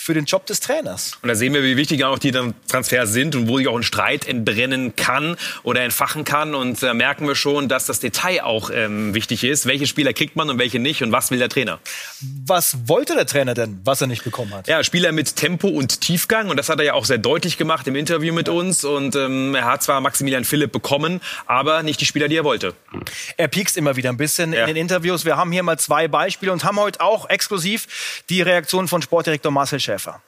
für 0.00 0.14
den 0.14 0.24
Job 0.24 0.46
des 0.46 0.60
Trainers. 0.60 1.12
Und 1.22 1.28
da 1.28 1.34
sehen 1.34 1.52
wir, 1.52 1.62
wie 1.62 1.76
wichtig 1.76 2.04
auch 2.04 2.18
die 2.18 2.32
Transfers 2.32 3.12
sind 3.12 3.36
und 3.36 3.48
wo 3.48 3.58
sich 3.58 3.68
auch 3.68 3.76
ein 3.76 3.82
Streit 3.82 4.26
entbrennen 4.26 4.96
kann 4.96 5.36
oder 5.62 5.82
entfachen 5.82 6.24
kann. 6.24 6.54
Und 6.54 6.82
da 6.82 6.94
merken 6.94 7.28
wir 7.28 7.34
schon, 7.34 7.68
dass 7.68 7.84
das 7.84 8.00
Detail 8.00 8.42
auch 8.42 8.70
ähm, 8.72 9.14
wichtig 9.14 9.44
ist. 9.44 9.66
Welche 9.66 9.86
Spieler 9.86 10.14
kriegt 10.14 10.36
man 10.36 10.48
und 10.48 10.58
welche 10.58 10.78
nicht 10.78 11.02
und 11.02 11.12
was 11.12 11.30
will 11.30 11.38
der 11.38 11.50
Trainer? 11.50 11.80
Was 12.46 12.88
wollte 12.88 13.14
der 13.14 13.26
Trainer 13.26 13.52
denn, 13.52 13.80
was 13.84 14.00
er 14.00 14.06
nicht 14.06 14.24
bekommen 14.24 14.54
hat? 14.54 14.68
Ja, 14.68 14.82
Spieler 14.82 15.12
mit 15.12 15.36
Tempo 15.36 15.68
und 15.68 16.00
Tiefgang. 16.00 16.48
Und 16.48 16.56
das 16.56 16.70
hat 16.70 16.78
er 16.78 16.86
ja 16.86 16.94
auch 16.94 17.04
sehr 17.04 17.18
deutlich 17.18 17.58
gemacht 17.58 17.86
im 17.86 17.94
Interview 17.94 18.32
mit 18.32 18.48
ja. 18.48 18.54
uns. 18.54 18.84
Und 18.84 19.14
ähm, 19.16 19.54
er 19.54 19.66
hat 19.66 19.82
zwar 19.82 20.00
Maximilian 20.00 20.44
Philipp 20.44 20.72
bekommen, 20.72 21.20
aber 21.44 21.82
nicht 21.82 22.00
die 22.00 22.06
Spieler, 22.06 22.28
die 22.28 22.36
er 22.36 22.44
wollte. 22.44 22.72
Er 23.36 23.48
piekst 23.48 23.76
immer 23.76 23.96
wieder 23.96 24.08
ein 24.08 24.16
bisschen 24.16 24.54
ja. 24.54 24.62
in 24.62 24.68
den 24.68 24.76
Interviews. 24.76 25.26
Wir 25.26 25.36
haben 25.36 25.52
hier 25.52 25.62
mal 25.62 25.78
zwei 25.78 26.08
Beispiele 26.08 26.52
und 26.52 26.64
haben 26.64 26.80
heute 26.80 27.02
auch 27.02 27.28
exklusiv 27.28 28.22
die 28.30 28.40
Reaktion 28.40 28.88
von 28.88 29.02
Sportdirektor 29.02 29.52
Marcel 29.52 29.78
Schäfer 29.78 29.89
Schäfer. 29.90 30.20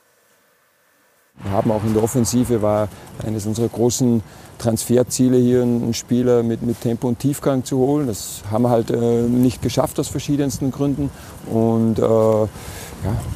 Wir 1.42 1.52
haben 1.52 1.70
auch 1.70 1.84
in 1.84 1.94
der 1.94 2.02
Offensive 2.02 2.60
war 2.62 2.88
eines 3.24 3.46
unserer 3.46 3.68
großen 3.68 4.22
Transferziele 4.58 5.38
hier 5.38 5.62
einen 5.62 5.94
Spieler 5.94 6.42
mit, 6.42 6.62
mit 6.62 6.80
Tempo 6.80 7.08
und 7.08 7.20
Tiefgang 7.20 7.64
zu 7.64 7.78
holen. 7.78 8.06
Das 8.06 8.42
haben 8.50 8.62
wir 8.62 8.70
halt 8.70 8.90
äh, 8.90 8.96
nicht 8.96 9.62
geschafft 9.62 9.98
aus 9.98 10.08
verschiedensten 10.08 10.72
Gründen. 10.72 11.10
Und 11.46 11.98
äh, 11.98 12.02
ja, 12.02 12.48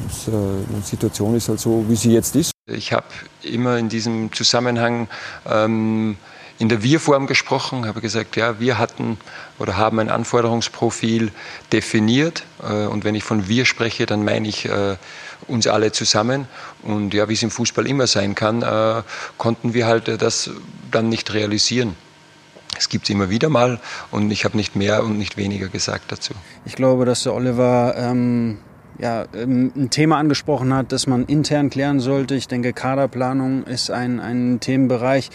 das, 0.07 0.27
äh, 0.27 0.31
die 0.77 0.81
Situation 0.81 1.35
ist 1.35 1.49
halt 1.49 1.59
so, 1.59 1.85
wie 1.87 1.95
sie 1.95 2.11
jetzt 2.11 2.35
ist. 2.35 2.51
Ich 2.67 2.91
habe 2.91 3.07
immer 3.41 3.77
in 3.77 3.89
diesem 3.89 4.31
Zusammenhang 4.31 5.07
ähm, 5.49 6.17
in 6.59 6.69
der 6.69 6.83
Wir-Form 6.83 7.27
gesprochen, 7.27 7.85
habe 7.85 8.01
gesagt, 8.01 8.35
ja, 8.35 8.59
wir 8.59 8.77
hatten 8.77 9.17
oder 9.59 9.77
haben 9.77 9.99
ein 9.99 10.09
Anforderungsprofil 10.09 11.31
definiert. 11.71 12.43
Äh, 12.61 12.85
und 12.87 13.05
wenn 13.05 13.15
ich 13.15 13.23
von 13.23 13.47
wir 13.47 13.65
spreche, 13.65 14.05
dann 14.05 14.23
meine 14.23 14.47
ich 14.47 14.65
äh, 14.65 14.97
uns 15.47 15.67
alle 15.67 15.91
zusammen. 15.91 16.47
Und 16.83 17.13
ja, 17.13 17.29
wie 17.29 17.33
es 17.33 17.43
im 17.43 17.51
Fußball 17.51 17.87
immer 17.87 18.07
sein 18.07 18.35
kann, 18.35 18.61
äh, 18.61 19.03
konnten 19.37 19.73
wir 19.73 19.85
halt 19.87 20.21
das 20.21 20.49
dann 20.91 21.09
nicht 21.09 21.33
realisieren. 21.33 21.95
Es 22.77 22.89
gibt 22.89 23.05
es 23.05 23.09
immer 23.09 23.29
wieder 23.29 23.49
mal 23.49 23.79
und 24.11 24.29
ich 24.29 24.45
habe 24.45 24.55
nicht 24.55 24.75
mehr 24.75 25.03
und 25.03 25.17
nicht 25.17 25.35
weniger 25.37 25.67
gesagt 25.67 26.11
dazu. 26.11 26.33
Ich 26.65 26.75
glaube, 26.75 27.05
dass 27.05 27.23
der 27.23 27.33
Oliver 27.33 27.95
ähm, 27.97 28.59
ja, 28.99 29.25
ähm, 29.35 29.71
ein 29.75 29.89
Thema 29.89 30.17
angesprochen 30.17 30.73
hat, 30.73 30.91
das 30.91 31.07
man 31.07 31.25
intern 31.25 31.69
klären 31.69 31.99
sollte. 31.99 32.35
Ich 32.35 32.47
denke, 32.47 32.73
Kaderplanung 32.73 33.63
ist 33.63 33.91
ein, 33.91 34.19
ein 34.19 34.59
Themenbereich, 34.59 35.29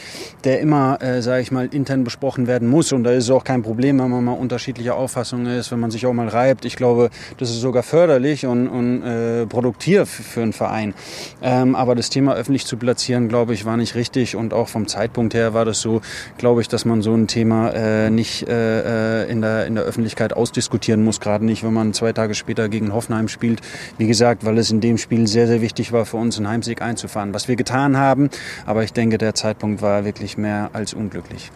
der 0.45 0.61
immer, 0.61 1.01
äh, 1.01 1.23
sage 1.23 1.43
ich 1.43 1.53
mal, 1.53 1.69
intern 1.73 2.05
besprochen 2.05 2.47
werden 2.47 2.69
muss. 2.69 2.93
Und 2.93 3.05
da 3.05 3.13
ist 3.13 3.25
es 3.25 3.31
auch 3.31 3.45
kein 3.45 3.63
Problem, 3.63 4.01
wenn 4.01 4.11
man 4.11 4.25
mal 4.25 4.33
unterschiedlicher 4.33 4.97
Auffassung 4.97 5.47
ist, 5.47 5.71
wenn 5.71 5.81
man 5.81 5.91
sich 5.91 6.07
auch 6.07 6.13
mal 6.13 6.29
reibt. 6.29 6.65
Ich 6.65 6.77
glaube, 6.77 7.11
das 7.39 7.51
ist 7.51 7.61
sogar 7.61 7.83
förderlich 7.83 8.47
und, 8.47 8.69
und 8.69 9.03
äh, 9.03 9.47
produktiv 9.47 10.09
für 10.09 10.43
einen 10.43 10.53
Verein. 10.53 10.95
Ähm, 11.41 11.77
aber 11.77 11.95
das 11.95 12.11
Thema 12.11 12.35
öffentlich 12.35 12.67
zu 12.67 12.77
platzieren, 12.77 13.29
glaube 13.29 13.55
ich, 13.55 13.65
war 13.65 13.77
nicht 13.77 13.95
richtig. 13.95 14.35
Und 14.35 14.53
auch 14.53 14.69
vom 14.69 14.89
Zeitpunkt 14.89 15.35
her 15.35 15.55
war 15.55 15.65
das 15.65 15.81
so, 15.81 16.01
glaube 16.37 16.63
ich, 16.63 16.69
dass 16.69 16.85
man 16.85 17.03
so 17.03 17.15
ein 17.15 17.29
Thema 17.29 17.71
äh, 17.71 18.11
nicht 18.11 18.49
äh, 18.49 19.23
äh 19.23 19.31
in, 19.31 19.41
der, 19.41 19.67
in 19.67 19.77
der 19.77 19.85
Öffentlichkeit 19.85 20.33
ausdiskutieren 20.33 21.05
muss. 21.05 21.21
Gerade 21.21 21.45
nicht, 21.45 21.63
wenn 21.63 21.73
man 21.73 21.93
zwei 21.93 22.13
Tage 22.13 22.35
später 22.35 22.69
gegen 22.69 22.93
Hoffenheim 22.93 23.29
spielt 23.29 23.52
gespielt. 23.57 23.61
Wie 23.99 24.07
gesagt, 24.07 24.45
weil 24.45 24.59
es 24.59 24.71
in 24.71 24.81
dem 24.81 24.99
Spiel 24.99 25.27
sehr, 25.27 25.47
sehr 25.47 25.61
wichtig 25.61 25.93
war 25.93 26.07
für 26.07 26.17
uns, 26.17 26.37
einen 26.37 26.49
Heimsieg 26.49 26.83
einzufahren. 26.83 27.35
Was 27.35 27.49
wir 27.49 27.57
getan 27.57 27.97
haben, 27.97 28.31
aber 28.67 28.83
ich 28.85 28.93
denke, 28.93 29.19
der 29.19 29.35
Zeitpunkt 29.35 29.83
war 29.83 30.05
wirklich 30.05 30.37
mehr 30.37 30.71
als 30.73 30.95
unglücklich. 30.95 31.51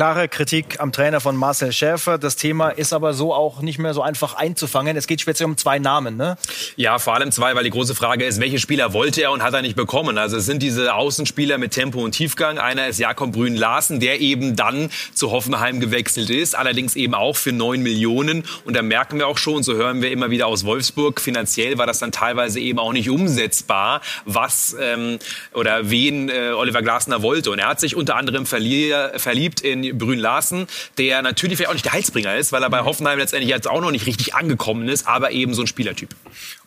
Klare 0.00 0.28
Kritik 0.28 0.80
am 0.80 0.92
Trainer 0.92 1.20
von 1.20 1.36
Marcel 1.36 1.72
Schäfer. 1.72 2.16
Das 2.16 2.36
Thema 2.36 2.70
ist 2.70 2.94
aber 2.94 3.12
so 3.12 3.34
auch 3.34 3.60
nicht 3.60 3.78
mehr 3.78 3.92
so 3.92 4.00
einfach 4.00 4.32
einzufangen. 4.32 4.96
Es 4.96 5.06
geht 5.06 5.20
speziell 5.20 5.46
um 5.46 5.58
zwei 5.58 5.78
Namen, 5.78 6.16
ne? 6.16 6.38
Ja, 6.76 6.98
vor 6.98 7.12
allem 7.14 7.30
zwei, 7.30 7.54
weil 7.54 7.64
die 7.64 7.70
große 7.70 7.94
Frage 7.94 8.24
ist, 8.24 8.40
welche 8.40 8.58
Spieler 8.58 8.94
wollte 8.94 9.20
er 9.20 9.30
und 9.30 9.42
hat 9.42 9.52
er 9.52 9.60
nicht 9.60 9.76
bekommen? 9.76 10.16
Also 10.16 10.38
es 10.38 10.46
sind 10.46 10.62
diese 10.62 10.94
Außenspieler 10.94 11.58
mit 11.58 11.72
Tempo 11.72 12.02
und 12.02 12.12
Tiefgang. 12.12 12.58
Einer 12.58 12.86
ist 12.88 12.98
Jakob 12.98 13.32
Brün-Larsen, 13.32 14.00
der 14.00 14.22
eben 14.22 14.56
dann 14.56 14.88
zu 15.12 15.32
Hoffenheim 15.32 15.80
gewechselt 15.80 16.30
ist, 16.30 16.56
allerdings 16.56 16.96
eben 16.96 17.12
auch 17.12 17.36
für 17.36 17.52
neun 17.52 17.82
Millionen. 17.82 18.44
Und 18.64 18.76
da 18.76 18.80
merken 18.80 19.18
wir 19.18 19.26
auch 19.26 19.36
schon, 19.36 19.62
so 19.62 19.74
hören 19.74 20.00
wir 20.00 20.10
immer 20.12 20.30
wieder 20.30 20.46
aus 20.46 20.64
Wolfsburg, 20.64 21.20
finanziell 21.20 21.76
war 21.76 21.86
das 21.86 21.98
dann 21.98 22.10
teilweise 22.10 22.58
eben 22.58 22.78
auch 22.78 22.94
nicht 22.94 23.10
umsetzbar, 23.10 24.00
was 24.24 24.74
ähm, 24.80 25.18
oder 25.52 25.90
wen 25.90 26.30
äh, 26.30 26.52
Oliver 26.56 26.80
Glasner 26.80 27.20
wollte. 27.20 27.50
Und 27.50 27.58
er 27.58 27.68
hat 27.68 27.80
sich 27.80 27.96
unter 27.96 28.16
anderem 28.16 28.46
verliebt 28.46 29.60
in 29.60 29.89
Brün 29.92 30.18
Larsen, 30.18 30.66
der 30.98 31.22
natürlich 31.22 31.56
vielleicht 31.56 31.70
auch 31.70 31.74
nicht 31.74 31.84
der 31.84 31.92
Heilsbringer 31.92 32.36
ist, 32.36 32.52
weil 32.52 32.62
er 32.62 32.70
bei 32.70 32.80
Hoffenheim 32.80 33.18
letztendlich 33.18 33.50
jetzt 33.50 33.68
auch 33.68 33.80
noch 33.80 33.90
nicht 33.90 34.06
richtig 34.06 34.34
angekommen 34.34 34.88
ist, 34.88 35.06
aber 35.06 35.30
eben 35.32 35.54
so 35.54 35.62
ein 35.62 35.66
Spielertyp. 35.66 36.10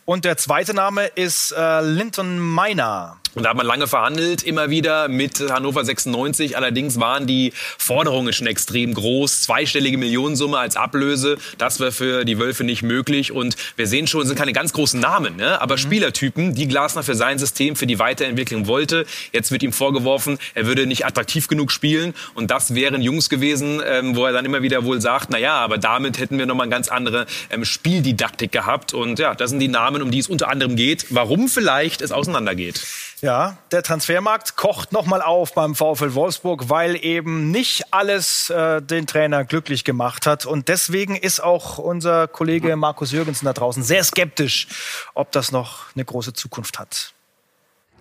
Und 0.04 0.24
der 0.24 0.36
zweite 0.36 0.74
Name 0.74 1.06
ist 1.06 1.52
äh, 1.52 1.80
Linton 1.80 2.54
Miner. 2.54 3.18
Und 3.34 3.42
da 3.42 3.50
hat 3.50 3.56
man 3.56 3.66
lange 3.66 3.86
verhandelt, 3.86 4.42
immer 4.42 4.70
wieder 4.70 5.08
mit 5.08 5.40
Hannover 5.50 5.84
96. 5.84 6.56
Allerdings 6.56 7.00
waren 7.00 7.26
die 7.26 7.52
Forderungen 7.78 8.32
schon 8.32 8.46
extrem 8.46 8.94
groß. 8.94 9.42
Zweistellige 9.42 9.98
Millionensumme 9.98 10.58
als 10.58 10.76
Ablöse, 10.76 11.36
das 11.58 11.80
wäre 11.80 11.92
für 11.92 12.24
die 12.24 12.38
Wölfe 12.38 12.64
nicht 12.64 12.82
möglich. 12.82 13.32
Und 13.32 13.56
wir 13.76 13.86
sehen 13.86 14.06
schon, 14.06 14.22
es 14.22 14.28
sind 14.28 14.36
keine 14.38 14.52
ganz 14.52 14.72
großen 14.72 15.00
Namen, 15.00 15.36
ne? 15.36 15.60
aber 15.60 15.74
mhm. 15.74 15.78
Spielertypen, 15.78 16.54
die 16.54 16.68
Glasner 16.68 17.02
für 17.02 17.14
sein 17.14 17.38
System, 17.38 17.76
für 17.76 17.86
die 17.86 17.98
Weiterentwicklung 17.98 18.66
wollte. 18.66 19.04
Jetzt 19.32 19.50
wird 19.50 19.62
ihm 19.62 19.72
vorgeworfen, 19.72 20.38
er 20.54 20.66
würde 20.66 20.86
nicht 20.86 21.04
attraktiv 21.04 21.48
genug 21.48 21.72
spielen. 21.72 22.14
Und 22.34 22.50
das 22.50 22.74
wären 22.74 23.02
Jungs 23.02 23.28
gewesen, 23.28 23.80
ähm, 23.84 24.14
wo 24.16 24.26
er 24.26 24.32
dann 24.32 24.44
immer 24.44 24.62
wieder 24.62 24.84
wohl 24.84 25.00
sagt, 25.00 25.30
na 25.30 25.38
ja, 25.38 25.54
aber 25.54 25.78
damit 25.78 26.18
hätten 26.18 26.38
wir 26.38 26.46
nochmal 26.46 26.64
eine 26.64 26.72
ganz 26.72 26.88
andere 26.88 27.26
ähm, 27.50 27.64
Spieldidaktik 27.64 28.52
gehabt. 28.52 28.94
Und 28.94 29.18
ja, 29.18 29.34
das 29.34 29.50
sind 29.50 29.58
die 29.58 29.68
Namen, 29.68 30.02
um 30.02 30.10
die 30.10 30.18
es 30.18 30.28
unter 30.28 30.48
anderem 30.48 30.76
geht. 30.76 31.06
Warum 31.10 31.48
vielleicht 31.48 32.00
es 32.00 32.12
auseinandergeht. 32.12 32.80
Ja, 33.24 33.56
der 33.70 33.82
Transfermarkt 33.82 34.54
kocht 34.54 34.92
nochmal 34.92 35.22
auf 35.22 35.54
beim 35.54 35.74
VfL 35.74 36.12
Wolfsburg, 36.12 36.68
weil 36.68 37.02
eben 37.02 37.50
nicht 37.50 37.84
alles 37.90 38.50
äh, 38.50 38.82
den 38.82 39.06
Trainer 39.06 39.46
glücklich 39.46 39.82
gemacht 39.82 40.26
hat. 40.26 40.44
Und 40.44 40.68
deswegen 40.68 41.16
ist 41.16 41.40
auch 41.42 41.78
unser 41.78 42.28
Kollege 42.28 42.76
Markus 42.76 43.12
Jürgensen 43.12 43.46
da 43.46 43.54
draußen 43.54 43.82
sehr 43.82 44.04
skeptisch, 44.04 44.68
ob 45.14 45.32
das 45.32 45.52
noch 45.52 45.86
eine 45.94 46.04
große 46.04 46.34
Zukunft 46.34 46.78
hat. 46.78 47.14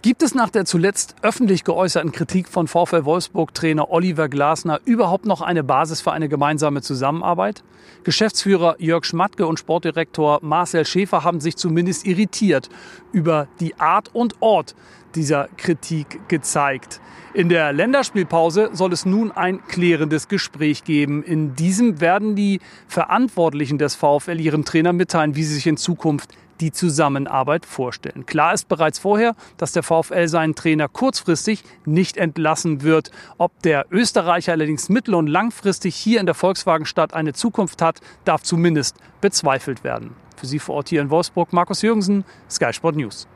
Gibt 0.03 0.21
es 0.21 0.35
nach 0.35 0.49
der 0.49 0.65
zuletzt 0.65 1.15
öffentlich 1.21 1.63
geäußerten 1.63 2.11
Kritik 2.11 2.49
von 2.49 2.67
VfL 2.67 3.05
Wolfsburg-Trainer 3.05 3.89
Oliver 3.89 4.27
Glasner 4.27 4.81
überhaupt 4.83 5.25
noch 5.25 5.39
eine 5.39 5.63
Basis 5.63 6.01
für 6.01 6.11
eine 6.11 6.27
gemeinsame 6.27 6.81
Zusammenarbeit? 6.81 7.63
Geschäftsführer 8.03 8.75
Jörg 8.79 9.05
Schmatke 9.05 9.47
und 9.47 9.59
Sportdirektor 9.59 10.39
Marcel 10.41 10.85
Schäfer 10.85 11.23
haben 11.23 11.39
sich 11.39 11.55
zumindest 11.55 12.05
irritiert 12.05 12.67
über 13.13 13.47
die 13.61 13.79
Art 13.79 14.13
und 14.13 14.35
Ort 14.41 14.75
dieser 15.15 15.47
Kritik 15.55 16.27
gezeigt. 16.27 16.99
In 17.33 17.47
der 17.47 17.71
Länderspielpause 17.71 18.71
soll 18.73 18.91
es 18.91 19.05
nun 19.05 19.31
ein 19.31 19.65
klärendes 19.67 20.27
Gespräch 20.27 20.83
geben. 20.83 21.23
In 21.23 21.55
diesem 21.55 22.01
werden 22.01 22.35
die 22.35 22.59
Verantwortlichen 22.89 23.77
des 23.77 23.95
VfL 23.95 24.41
ihrem 24.41 24.65
Trainer 24.65 24.91
mitteilen, 24.91 25.37
wie 25.37 25.43
sie 25.43 25.55
sich 25.55 25.65
in 25.65 25.77
Zukunft 25.77 26.29
die 26.59 26.71
Zusammenarbeit 26.71 27.65
vorstellen. 27.65 28.25
Klar 28.25 28.53
ist 28.53 28.67
bereits 28.67 28.99
vorher, 28.99 29.35
dass 29.57 29.71
der 29.71 29.83
VfL 29.83 30.27
seinen 30.27 30.55
Trainer 30.55 30.87
kurzfristig 30.87 31.63
nicht 31.85 32.17
entlassen 32.17 32.83
wird. 32.83 33.11
Ob 33.37 33.61
der 33.63 33.85
Österreicher 33.91 34.53
allerdings 34.53 34.89
mittel- 34.89 35.15
und 35.15 35.27
langfristig 35.27 35.95
hier 35.95 36.19
in 36.19 36.25
der 36.25 36.35
Volkswagenstadt 36.35 37.13
eine 37.13 37.33
Zukunft 37.33 37.81
hat, 37.81 37.99
darf 38.25 38.43
zumindest 38.43 38.97
bezweifelt 39.21 39.83
werden. 39.83 40.15
Für 40.35 40.47
Sie 40.47 40.59
vor 40.59 40.75
Ort 40.75 40.89
hier 40.89 41.01
in 41.01 41.09
Wolfsburg, 41.09 41.53
Markus 41.53 41.81
Jürgensen, 41.81 42.25
Sky 42.49 42.73
Sport 42.73 42.95
News. 42.95 43.27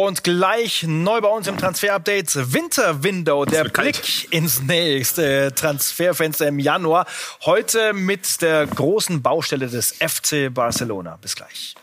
Und 0.00 0.22
gleich 0.22 0.84
neu 0.84 1.20
bei 1.20 1.26
uns 1.26 1.48
im 1.48 1.58
Transfer-Update 1.58 2.52
Winter 2.54 3.02
Window, 3.02 3.44
der 3.44 3.64
Blick 3.64 4.32
ins 4.32 4.62
nächste 4.62 5.52
Transferfenster 5.52 6.46
im 6.46 6.60
Januar. 6.60 7.04
Heute 7.44 7.92
mit 7.92 8.40
der 8.40 8.68
großen 8.68 9.22
Baustelle 9.22 9.66
des 9.66 9.92
FC 9.92 10.54
Barcelona. 10.54 11.18
Bis 11.20 11.34
gleich. 11.34 11.74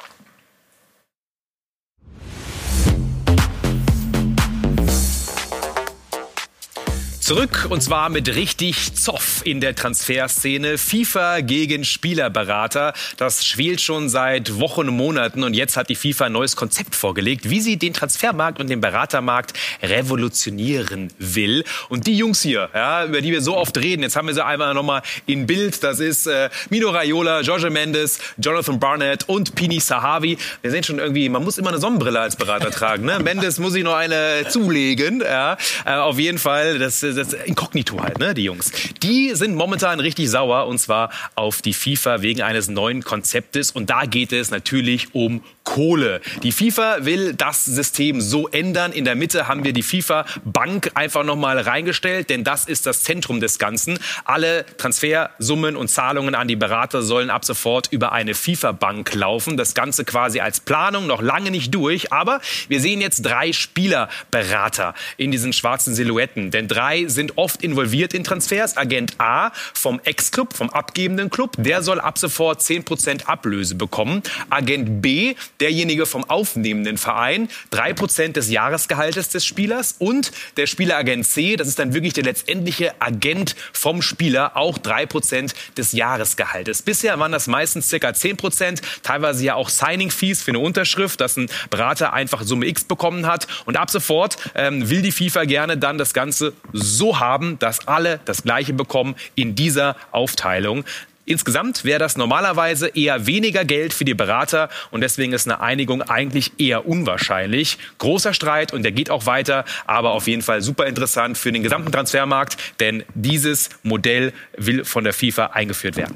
Zurück 7.26 7.66
und 7.72 7.82
zwar 7.82 8.10
mit 8.10 8.36
richtig 8.36 8.94
Zoff 8.94 9.42
in 9.46 9.60
der 9.60 9.74
Transferszene. 9.74 10.78
FIFA 10.78 11.40
gegen 11.40 11.84
Spielerberater. 11.84 12.94
Das 13.18 13.44
schwelt 13.44 13.82
schon 13.82 14.10
seit 14.10 14.60
Wochen 14.60 14.82
und 14.82 14.96
Monaten 14.96 15.44
und 15.44 15.56
jetzt 15.56 15.76
hat 15.76 15.90
die 15.90 15.96
FIFA 15.96 16.26
ein 16.26 16.34
neues 16.34 16.56
Konzept 16.56 16.94
vorgelegt, 16.94 17.50
wie 17.50 17.62
sie 17.62 17.78
den 17.78 17.94
Transfermarkt 17.94 18.60
und 18.60 18.70
den 18.70 18.80
Beratermarkt 18.80 19.54
revolutionieren 19.82 21.12
will. 21.18 21.64
Und 21.90 22.06
die 22.06 22.16
Jungs 22.16 22.44
hier, 22.44 22.70
ja, 22.76 23.06
über 23.06 23.22
die 23.22 23.32
wir 23.32 23.42
so 23.42 23.58
oft 23.58 23.76
reden, 23.80 24.04
jetzt 24.04 24.16
haben 24.16 24.28
wir 24.28 24.36
sie 24.36 24.46
einmal 24.46 24.76
nochmal 24.76 25.02
in 25.26 25.48
Bild. 25.48 25.84
Das 25.84 26.00
ist 26.00 26.28
äh, 26.28 26.52
Mino 26.70 26.92
Raiola, 26.92 27.42
Jorge 27.42 27.72
Mendes, 27.72 28.20
Jonathan 28.38 28.80
Barnett 28.80 29.28
und 29.28 29.56
Pini 29.56 29.80
Sahavi. 29.80 30.38
Wir 30.62 30.70
sehen 30.70 30.84
schon 30.84 31.00
irgendwie, 31.00 31.28
man 31.30 31.44
muss 31.44 31.58
immer 31.58 31.70
eine 31.70 31.80
Sonnenbrille 31.80 32.20
als 32.20 32.36
Berater 32.36 32.70
tragen. 32.70 33.04
Ne? 33.04 33.18
Mendes 33.24 33.58
muss 33.58 33.74
ich 33.74 33.84
noch 33.84 33.96
eine 33.96 34.46
zulegen. 34.48 35.22
Ja. 35.22 35.58
Äh, 35.86 35.96
auf 35.96 36.20
jeden 36.20 36.38
Fall, 36.38 36.78
das 36.78 37.15
das 37.16 37.34
Inkognito 37.34 38.02
halt, 38.02 38.20
ne, 38.20 38.34
die 38.34 38.44
Jungs. 38.44 38.72
Die 39.04 39.32
sind 39.34 39.56
momentan 39.56 40.00
richtig 40.00 40.30
sauer 40.30 40.68
und 40.68 40.78
zwar 40.80 41.12
auf 41.36 41.62
die 41.62 41.74
FIFA 41.74 42.22
wegen 42.22 42.42
eines 42.42 42.68
neuen 42.68 43.04
Konzeptes 43.04 43.72
und 43.72 43.90
da 43.90 44.06
geht 44.06 44.32
es 44.34 44.52
natürlich 44.52 45.14
um 45.14 45.44
Kohle. 45.66 46.22
Die 46.44 46.52
FIFA 46.52 47.06
will 47.06 47.34
das 47.34 47.66
System 47.66 48.22
so 48.22 48.48
ändern. 48.48 48.94
In 48.94 49.04
der 49.04 49.16
Mitte 49.16 49.48
haben 49.48 49.64
wir 49.64 49.74
die 49.74 49.84
FIFA 49.84 50.26
Bank 50.46 50.92
einfach 50.94 51.24
nochmal 51.26 51.60
reingestellt, 51.60 52.30
denn 52.30 52.44
das 52.44 52.66
ist 52.66 52.86
das 52.86 53.04
Zentrum 53.04 53.42
des 53.42 53.60
Ganzen. 53.60 54.00
Alle 54.24 54.66
Transfersummen 54.78 55.76
und 55.76 55.90
Zahlungen 55.90 56.36
an 56.36 56.48
die 56.48 56.56
Berater 56.56 57.02
sollen 57.02 57.30
ab 57.30 57.44
sofort 57.44 57.88
über 57.92 58.12
eine 58.12 58.36
FIFA 58.36 58.74
Bank 58.74 59.14
laufen. 59.16 59.58
Das 59.58 59.74
Ganze 59.74 60.06
quasi 60.06 60.40
als 60.40 60.60
Planung 60.60 61.08
noch 61.08 61.22
lange 61.22 61.50
nicht 61.52 61.74
durch, 61.74 62.14
aber 62.14 62.40
wir 62.68 62.80
sehen 62.80 63.02
jetzt 63.02 63.24
drei 63.24 63.52
Spielerberater 63.52 64.94
in 65.18 65.32
diesen 65.32 65.52
schwarzen 65.52 65.96
Silhouetten, 65.96 66.52
denn 66.52 66.68
drei 66.68 67.05
sind 67.10 67.38
oft 67.38 67.64
involviert 67.64 68.14
in 68.14 68.24
Transfers. 68.24 68.78
Agent 68.78 69.20
A 69.20 69.52
vom 69.74 70.00
Ex-Club, 70.04 70.54
vom 70.54 70.70
abgebenden 70.70 71.30
Club, 71.30 71.56
der 71.58 71.84
soll 71.84 72.00
ab 72.00 72.18
sofort 72.18 72.62
10% 72.62 73.26
Ablöse 73.26 73.76
bekommen. 73.76 74.24
Agent 74.50 75.02
B, 75.02 75.36
derjenige 75.60 76.06
vom 76.06 76.24
aufnehmenden 76.24 76.98
Verein, 76.98 77.50
3% 77.72 78.34
des 78.34 78.50
Jahresgehaltes 78.50 79.30
des 79.30 79.46
Spielers 79.46 79.96
und 80.00 80.32
der 80.58 80.68
Spieleragent 80.68 81.26
C, 81.26 81.56
das 81.56 81.68
ist 81.68 81.80
dann 81.80 81.94
wirklich 81.94 82.14
der 82.14 82.24
letztendliche 82.24 83.00
Agent 83.00 83.56
vom 83.74 84.02
Spieler, 84.02 84.58
auch 84.58 84.78
3% 84.78 85.54
des 85.78 85.92
Jahresgehaltes. 85.92 86.82
Bisher 86.82 87.20
waren 87.20 87.32
das 87.32 87.48
meistens 87.48 87.90
circa 87.90 88.10
10%, 88.10 88.82
teilweise 89.04 89.44
ja 89.44 89.56
auch 89.56 89.70
Signing-Fees 89.70 90.42
für 90.42 90.52
eine 90.52 90.60
Unterschrift, 90.60 91.22
dass 91.22 91.38
ein 91.38 91.50
Berater 91.70 92.14
einfach 92.14 92.44
Summe 92.44 92.66
X 92.68 92.84
bekommen 92.84 93.28
hat. 93.28 93.48
Und 93.66 93.78
ab 93.78 93.90
sofort 93.90 94.38
ähm, 94.56 94.90
will 94.90 95.02
die 95.02 95.12
FIFA 95.12 95.46
gerne 95.46 95.78
dann 95.78 95.98
das 95.98 96.14
Ganze 96.14 96.54
so 96.74 96.95
haben, 97.20 97.60
dass 97.60 97.88
alle 97.88 98.20
das 98.26 98.44
Gleiche 98.44 98.74
bekommen 98.74 99.16
in 99.36 99.56
dieser 99.56 99.96
Aufteilung. 100.12 100.84
Insgesamt 101.26 101.84
wäre 101.84 101.98
das 101.98 102.18
normalerweise 102.18 102.88
eher 102.90 103.26
weniger 103.26 103.66
Geld 103.66 103.94
für 103.94 104.06
die 104.06 104.14
Berater 104.14 104.70
und 104.92 105.02
deswegen 105.02 105.34
ist 105.34 105.48
eine 105.48 105.60
Einigung 105.60 106.04
eigentlich 106.04 106.52
eher 106.60 106.88
unwahrscheinlich. 106.88 107.80
Großer 107.98 108.34
Streit 108.34 108.74
und 108.74 108.84
der 108.84 108.92
geht 108.92 109.10
auch 109.10 109.26
weiter, 109.26 109.66
aber 109.88 110.12
auf 110.12 110.28
jeden 110.28 110.44
Fall 110.44 110.62
super 110.62 110.86
interessant 110.86 111.38
für 111.38 111.52
den 111.52 111.64
gesamten 111.64 111.92
Transfermarkt, 111.92 112.58
denn 112.80 113.04
dieses 113.16 113.70
Modell 113.82 114.34
will 114.56 114.86
von 114.86 115.04
der 115.04 115.14
FIFA 115.14 115.48
eingeführt 115.48 115.98
werden. 115.98 116.16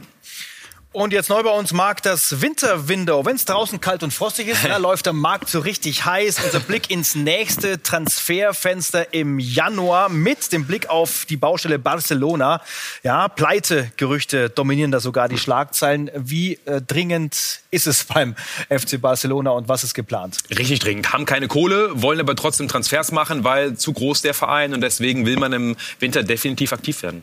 Und 0.92 1.14
jetzt 1.14 1.30
neu 1.30 1.44
bei 1.44 1.52
uns, 1.52 1.72
Marc, 1.72 2.02
das 2.02 2.42
Winterwindow. 2.42 3.24
Wenn 3.24 3.36
es 3.36 3.46
draußen 3.46 3.80
kalt 3.80 4.02
und 4.02 4.12
frostig 4.12 4.48
ist, 4.48 4.66
da 4.66 4.78
läuft 4.78 5.06
der 5.06 5.14
Markt 5.14 5.48
so 5.48 5.60
richtig 5.60 6.06
heiß. 6.06 6.44
Unser 6.44 6.62
Blick 6.62 6.90
ins 6.90 7.14
nächste 7.14 7.84
Transferfenster 7.84 9.14
im 9.14 9.38
Januar 9.38 10.10
mit 10.10 10.52
dem 10.52 10.66
Blick 10.66 10.90
auf 10.90 11.26
die 11.30 11.38
Baustelle 11.38 11.78
Barcelona. 11.78 12.64
Ja, 13.04 13.28
Pleite-Gerüchte 13.28 14.50
dominieren 14.50 14.90
da 14.90 15.00
sogar 15.00 15.30
die 15.30 15.38
Schlagzeilen. 15.38 16.10
Wie 16.16 16.56
äh, 16.66 16.82
dringend 16.82 17.62
ist 17.70 17.86
es 17.86 18.06
beim 18.06 18.36
FC 18.70 19.00
Barcelona 19.00 19.52
und 19.52 19.70
was 19.70 19.84
ist 19.84 19.94
geplant? 19.94 20.38
Richtig 20.50 20.80
dringend. 20.80 21.14
Haben 21.14 21.28
keine 21.28 21.48
Kohle, 21.48 22.02
wollen 22.02 22.20
aber 22.20 22.36
trotzdem 22.36 22.68
Transfers 22.68 23.12
machen, 23.12 23.44
weil 23.44 23.78
zu 23.78 23.94
groß 23.94 24.24
der 24.24 24.34
Verein 24.34 24.74
und 24.74 24.82
deswegen 24.82 25.28
will 25.28 25.38
man 25.38 25.54
im 25.54 25.76
Winter 26.00 26.24
definitiv 26.24 26.74
aktiv 26.74 27.04
werden. 27.04 27.22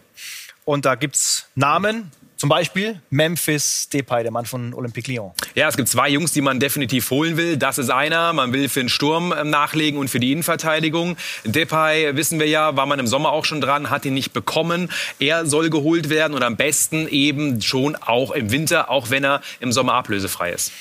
Und 0.64 0.84
da 0.84 0.94
gibt's 0.94 1.46
Namen, 1.56 2.12
zum 2.36 2.48
Beispiel 2.48 3.00
Memphis 3.10 3.88
Depay, 3.88 4.22
der 4.22 4.30
Mann 4.30 4.44
von 4.44 4.74
Olympique 4.74 5.10
Lyon. 5.10 5.32
Ja, 5.54 5.68
es 5.68 5.76
gibt 5.76 5.88
zwei 5.88 6.08
Jungs, 6.08 6.32
die 6.32 6.42
man 6.42 6.60
definitiv 6.60 7.10
holen 7.10 7.36
will. 7.36 7.56
Das 7.56 7.78
ist 7.78 7.90
einer. 7.90 8.32
Man 8.32 8.52
will 8.52 8.68
für 8.68 8.80
den 8.80 8.88
Sturm 8.88 9.32
ähm, 9.36 9.50
nachlegen 9.50 9.98
und 9.98 10.08
für 10.08 10.20
die 10.20 10.32
Innenverteidigung. 10.32 11.16
Depay, 11.44 12.14
wissen 12.14 12.38
wir 12.38 12.46
ja, 12.46 12.76
war 12.76 12.86
man 12.86 12.98
im 12.98 13.06
Sommer 13.06 13.30
auch 13.30 13.44
schon 13.44 13.60
dran, 13.60 13.90
hat 13.90 14.04
ihn 14.04 14.14
nicht 14.14 14.32
bekommen. 14.32 14.90
Er 15.18 15.46
soll 15.46 15.70
geholt 15.70 16.10
werden 16.10 16.34
und 16.34 16.42
am 16.42 16.56
besten 16.56 17.08
eben 17.08 17.62
schon 17.62 17.96
auch 17.96 18.30
im 18.32 18.50
Winter, 18.50 18.90
auch 18.90 19.10
wenn 19.10 19.24
er 19.24 19.40
im 19.60 19.72
Sommer 19.72 19.94
ablösefrei 19.94 20.52
ist. 20.52 20.72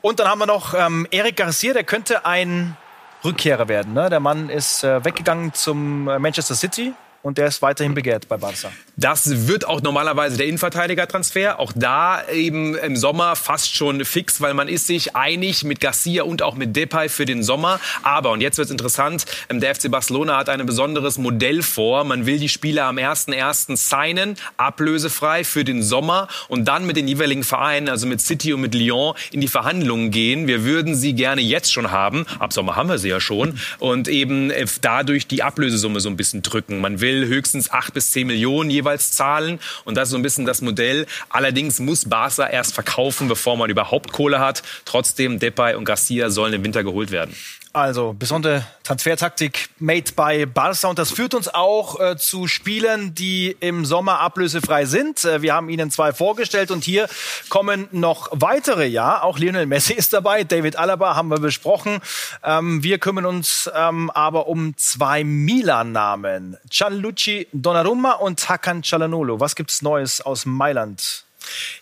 Und 0.00 0.20
dann 0.20 0.28
haben 0.28 0.38
wir 0.38 0.46
noch 0.46 0.74
ähm, 0.74 1.06
Eric 1.10 1.36
Garcia, 1.36 1.72
der 1.72 1.82
könnte 1.82 2.24
ein 2.24 2.76
Rückkehrer 3.24 3.66
werden. 3.66 3.94
Ne? 3.94 4.08
Der 4.10 4.20
Mann 4.20 4.48
ist 4.48 4.84
äh, 4.84 5.04
weggegangen 5.04 5.52
zum 5.54 6.06
äh, 6.08 6.20
Manchester 6.20 6.54
City 6.54 6.92
und 7.22 7.38
der 7.38 7.48
ist 7.48 7.62
weiterhin 7.62 7.94
begehrt 7.94 8.28
bei 8.28 8.36
Barca. 8.36 8.70
Das 8.96 9.46
wird 9.46 9.66
auch 9.66 9.80
normalerweise 9.80 10.36
der 10.36 10.46
Innenverteidiger-Transfer. 10.46 11.58
Auch 11.60 11.72
da 11.74 12.26
eben 12.28 12.76
im 12.76 12.96
Sommer 12.96 13.36
fast 13.36 13.74
schon 13.74 14.04
fix, 14.04 14.40
weil 14.40 14.54
man 14.54 14.68
ist 14.68 14.86
sich 14.86 15.14
einig 15.14 15.62
mit 15.62 15.80
Garcia 15.80 16.22
und 16.24 16.42
auch 16.42 16.54
mit 16.54 16.74
Depay 16.74 17.08
für 17.08 17.24
den 17.24 17.42
Sommer. 17.42 17.80
Aber, 18.02 18.30
und 18.30 18.40
jetzt 18.40 18.58
wird 18.58 18.66
es 18.66 18.72
interessant, 18.72 19.24
ähm, 19.48 19.60
der 19.60 19.74
FC 19.74 19.90
Barcelona 19.90 20.36
hat 20.36 20.48
ein 20.48 20.64
besonderes 20.66 21.18
Modell 21.18 21.62
vor. 21.62 22.04
Man 22.04 22.26
will 22.26 22.38
die 22.38 22.48
Spieler 22.48 22.84
am 22.84 22.96
1.1. 22.96 23.76
signen, 23.76 24.36
ablösefrei 24.56 25.44
für 25.44 25.64
den 25.64 25.82
Sommer 25.82 26.28
und 26.48 26.66
dann 26.66 26.86
mit 26.86 26.96
den 26.96 27.06
jeweiligen 27.06 27.44
Vereinen, 27.44 27.88
also 27.88 28.06
mit 28.06 28.20
City 28.20 28.52
und 28.52 28.60
mit 28.60 28.74
Lyon, 28.74 29.14
in 29.30 29.40
die 29.40 29.48
Verhandlungen 29.48 30.10
gehen. 30.10 30.46
Wir 30.46 30.64
würden 30.64 30.94
sie 30.94 31.12
gerne 31.12 31.40
jetzt 31.40 31.72
schon 31.72 31.90
haben. 31.90 32.26
Ab 32.38 32.52
Sommer 32.52 32.76
haben 32.76 32.88
wir 32.88 32.98
sie 32.98 33.08
ja 33.08 33.20
schon. 33.20 33.58
Und 33.78 34.08
eben 34.08 34.50
äh, 34.50 34.66
dadurch 34.80 35.26
die 35.26 35.42
Ablösesumme 35.42 36.00
so 36.00 36.08
ein 36.08 36.16
bisschen 36.16 36.42
drücken. 36.42 36.80
Man 36.80 37.00
will 37.00 37.17
höchstens 37.26 37.70
8 37.70 37.94
bis 37.94 38.12
10 38.12 38.26
Millionen 38.26 38.70
jeweils 38.70 38.88
jeweils 38.88 39.12
zahlen. 39.12 39.58
Und 39.84 39.96
das 39.96 40.08
ist 40.08 40.12
so 40.12 40.16
ein 40.16 40.22
bisschen 40.22 40.44
das 40.44 40.60
Modell. 40.60 41.06
Allerdings 41.28 41.78
muss 41.78 42.08
Barca 42.08 42.46
erst 42.46 42.74
verkaufen, 42.74 43.28
bevor 43.28 43.56
man 43.56 43.70
überhaupt 43.70 44.12
Kohle 44.12 44.40
hat. 44.40 44.62
Trotzdem, 44.84 45.38
Depay 45.38 45.74
und 45.74 45.84
Garcia 45.84 46.30
sollen 46.30 46.54
im 46.54 46.64
Winter 46.64 46.82
geholt 46.82 47.10
werden. 47.10 47.34
Also 47.78 48.12
besondere 48.12 48.66
Transfertaktik 48.82 49.68
made 49.78 50.10
by 50.16 50.46
Barca 50.46 50.88
und 50.88 50.98
das 50.98 51.12
führt 51.12 51.32
uns 51.32 51.46
auch 51.46 52.00
äh, 52.00 52.16
zu 52.16 52.48
Spielern, 52.48 53.14
die 53.14 53.56
im 53.60 53.84
Sommer 53.84 54.18
ablösefrei 54.18 54.84
sind. 54.84 55.24
Äh, 55.24 55.42
wir 55.42 55.54
haben 55.54 55.68
Ihnen 55.68 55.92
zwei 55.92 56.12
vorgestellt 56.12 56.72
und 56.72 56.82
hier 56.82 57.08
kommen 57.50 57.86
noch 57.92 58.30
weitere. 58.32 58.86
Ja, 58.86 59.22
auch 59.22 59.38
Lionel 59.38 59.66
Messi 59.66 59.92
ist 59.92 60.12
dabei, 60.12 60.42
David 60.42 60.74
Alaba 60.74 61.14
haben 61.14 61.28
wir 61.28 61.38
besprochen. 61.38 62.00
Ähm, 62.42 62.82
wir 62.82 62.98
kümmern 62.98 63.26
uns 63.26 63.70
ähm, 63.72 64.10
aber 64.10 64.48
um 64.48 64.76
zwei 64.76 65.22
Milan-Namen: 65.22 66.56
Gianluigi 66.68 67.46
Donnarumma 67.52 68.14
und 68.14 68.48
Hakan 68.48 68.82
Çalhanoğlu. 68.82 69.38
Was 69.38 69.54
gibt's 69.54 69.82
Neues 69.82 70.20
aus 70.20 70.46
Mailand? 70.46 71.27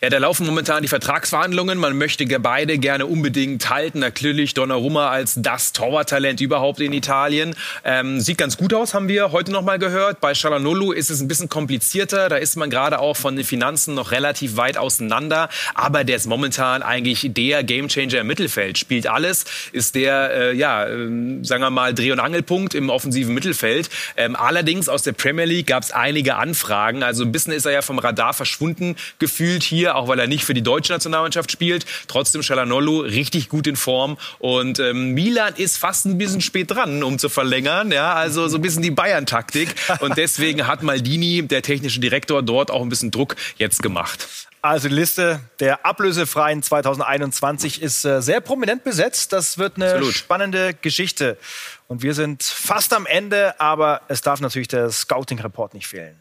Ja, 0.00 0.10
da 0.10 0.18
laufen 0.18 0.46
momentan 0.46 0.82
die 0.82 0.88
Vertragsverhandlungen. 0.88 1.78
Man 1.78 1.96
möchte 1.96 2.26
beide 2.38 2.78
gerne 2.78 3.06
unbedingt 3.06 3.70
halten. 3.70 3.98
Natürlich 4.00 4.54
Donnarumma 4.54 5.10
als 5.10 5.34
das 5.36 5.72
Torwarttalent 5.72 6.40
überhaupt 6.40 6.80
in 6.80 6.92
Italien. 6.92 7.54
Ähm, 7.84 8.20
sieht 8.20 8.38
ganz 8.38 8.56
gut 8.56 8.74
aus, 8.74 8.94
haben 8.94 9.08
wir 9.08 9.32
heute 9.32 9.52
noch 9.52 9.62
mal 9.62 9.78
gehört. 9.78 10.20
Bei 10.20 10.34
Chalanolu 10.34 10.92
ist 10.92 11.10
es 11.10 11.20
ein 11.20 11.28
bisschen 11.28 11.48
komplizierter. 11.48 12.28
Da 12.28 12.36
ist 12.36 12.56
man 12.56 12.70
gerade 12.70 12.98
auch 12.98 13.16
von 13.16 13.36
den 13.36 13.44
Finanzen 13.44 13.94
noch 13.94 14.12
relativ 14.12 14.56
weit 14.56 14.76
auseinander. 14.76 15.48
Aber 15.74 16.04
der 16.04 16.16
ist 16.16 16.26
momentan 16.26 16.82
eigentlich 16.82 17.30
der 17.32 17.64
Gamechanger 17.64 18.20
im 18.20 18.26
Mittelfeld. 18.26 18.78
Spielt 18.78 19.06
alles, 19.06 19.44
ist 19.72 19.94
der, 19.94 20.30
äh, 20.32 20.56
ja, 20.56 20.84
äh, 20.84 21.08
sagen 21.42 21.62
wir 21.62 21.70
mal, 21.70 21.94
Dreh- 21.94 22.12
und 22.12 22.20
Angelpunkt 22.20 22.74
im 22.74 22.90
offensiven 22.90 23.34
Mittelfeld. 23.34 23.88
Ähm, 24.16 24.36
allerdings 24.36 24.88
aus 24.88 25.02
der 25.02 25.12
Premier 25.12 25.44
League 25.44 25.66
gab 25.66 25.82
es 25.82 25.90
einige 25.92 26.36
Anfragen. 26.36 27.02
Also 27.02 27.24
ein 27.24 27.32
bisschen 27.32 27.52
ist 27.52 27.64
er 27.64 27.72
ja 27.72 27.82
vom 27.82 27.98
Radar 27.98 28.34
verschwunden 28.34 28.96
gefühlt 29.18 29.55
gefühlt 29.56 29.62
hier, 29.62 29.96
auch 29.96 30.08
weil 30.08 30.18
er 30.18 30.26
nicht 30.26 30.44
für 30.44 30.54
die 30.54 30.62
deutsche 30.62 30.92
Nationalmannschaft 30.92 31.50
spielt. 31.50 31.86
Trotzdem 32.08 32.42
Chalanolo 32.42 33.00
richtig 33.00 33.48
gut 33.48 33.66
in 33.66 33.76
Form. 33.76 34.18
Und 34.38 34.78
ähm, 34.78 35.12
Milan 35.12 35.54
ist 35.56 35.78
fast 35.78 36.06
ein 36.06 36.18
bisschen 36.18 36.40
spät 36.40 36.70
dran, 36.70 37.02
um 37.02 37.18
zu 37.18 37.28
verlängern. 37.28 37.92
Ja, 37.92 38.14
also 38.14 38.48
so 38.48 38.58
ein 38.58 38.62
bisschen 38.62 38.82
die 38.82 38.90
Bayern-Taktik. 38.90 39.74
Und 40.00 40.16
deswegen 40.16 40.66
hat 40.66 40.82
Maldini, 40.82 41.46
der 41.46 41.62
technische 41.62 42.00
Direktor, 42.00 42.42
dort 42.42 42.70
auch 42.70 42.82
ein 42.82 42.88
bisschen 42.88 43.10
Druck 43.10 43.36
jetzt 43.56 43.82
gemacht. 43.82 44.28
Also 44.62 44.88
die 44.88 44.94
Liste 44.94 45.40
der 45.60 45.86
Ablösefreien 45.86 46.62
2021 46.62 47.80
ist 47.82 48.04
äh, 48.04 48.20
sehr 48.20 48.40
prominent 48.40 48.82
besetzt. 48.82 49.32
Das 49.32 49.58
wird 49.58 49.76
eine 49.76 49.92
Absolut. 49.92 50.14
spannende 50.14 50.74
Geschichte. 50.74 51.38
Und 51.86 52.02
wir 52.02 52.14
sind 52.14 52.42
fast 52.42 52.92
am 52.92 53.06
Ende, 53.06 53.58
aber 53.60 54.00
es 54.08 54.22
darf 54.22 54.40
natürlich 54.40 54.68
der 54.68 54.90
Scouting-Report 54.90 55.72
nicht 55.72 55.86
fehlen. 55.86 56.16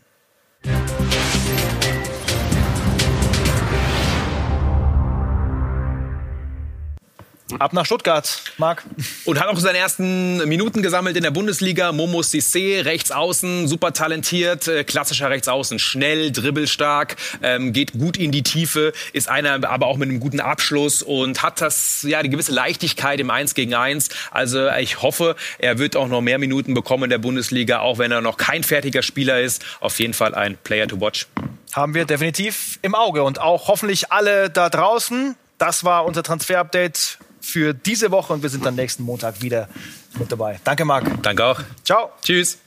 Ab 7.59 7.73
nach 7.73 7.85
Stuttgart, 7.85 8.41
Marc. 8.57 8.83
Und 9.23 9.39
hat 9.39 9.47
auch 9.47 9.59
seine 9.59 9.77
ersten 9.77 10.37
Minuten 10.49 10.81
gesammelt 10.81 11.15
in 11.15 11.21
der 11.21 11.29
Bundesliga. 11.29 11.91
Momo 11.91 12.21
Sissé, 12.21 12.83
rechts 12.83 13.11
außen, 13.11 13.67
super 13.67 13.93
talentiert, 13.93 14.67
äh, 14.67 14.83
klassischer 14.83 15.29
rechts 15.29 15.47
außen, 15.47 15.77
schnell, 15.77 16.31
dribbelstark, 16.31 17.17
ähm, 17.43 17.71
geht 17.71 17.93
gut 17.93 18.17
in 18.17 18.31
die 18.31 18.41
Tiefe, 18.41 18.93
ist 19.13 19.29
einer 19.29 19.63
aber 19.69 19.85
auch 19.85 19.97
mit 19.97 20.09
einem 20.09 20.19
guten 20.19 20.39
Abschluss 20.39 21.03
und 21.03 21.43
hat 21.43 21.61
das, 21.61 22.03
ja, 22.07 22.23
die 22.23 22.29
gewisse 22.29 22.51
Leichtigkeit 22.51 23.19
im 23.19 23.29
1 23.29 23.53
gegen 23.53 23.75
1. 23.75 24.09
Also 24.31 24.67
ich 24.71 25.03
hoffe, 25.03 25.35
er 25.59 25.77
wird 25.77 25.95
auch 25.95 26.07
noch 26.07 26.21
mehr 26.21 26.39
Minuten 26.39 26.73
bekommen 26.73 27.03
in 27.03 27.09
der 27.11 27.19
Bundesliga, 27.19 27.79
auch 27.79 27.99
wenn 27.99 28.11
er 28.11 28.21
noch 28.21 28.37
kein 28.37 28.63
fertiger 28.63 29.03
Spieler 29.03 29.39
ist. 29.39 29.63
Auf 29.81 29.99
jeden 29.99 30.15
Fall 30.15 30.33
ein 30.33 30.57
Player 30.57 30.87
to 30.87 30.99
watch. 30.99 31.27
Haben 31.73 31.93
wir 31.93 32.05
definitiv 32.05 32.79
im 32.81 32.95
Auge 32.95 33.21
und 33.21 33.39
auch 33.39 33.67
hoffentlich 33.67 34.11
alle 34.11 34.49
da 34.49 34.69
draußen. 34.69 35.35
Das 35.57 35.83
war 35.83 36.05
unser 36.05 36.23
Transfer-Update 36.23 37.19
für 37.45 37.73
diese 37.73 38.11
Woche 38.11 38.33
und 38.33 38.41
wir 38.41 38.49
sind 38.49 38.65
dann 38.65 38.75
nächsten 38.75 39.03
Montag 39.03 39.41
wieder 39.41 39.69
mit 40.17 40.31
dabei. 40.31 40.59
Danke, 40.63 40.83
Marc. 40.83 41.21
Danke 41.21 41.45
auch. 41.45 41.61
Ciao. 41.83 42.11
Tschüss. 42.21 42.64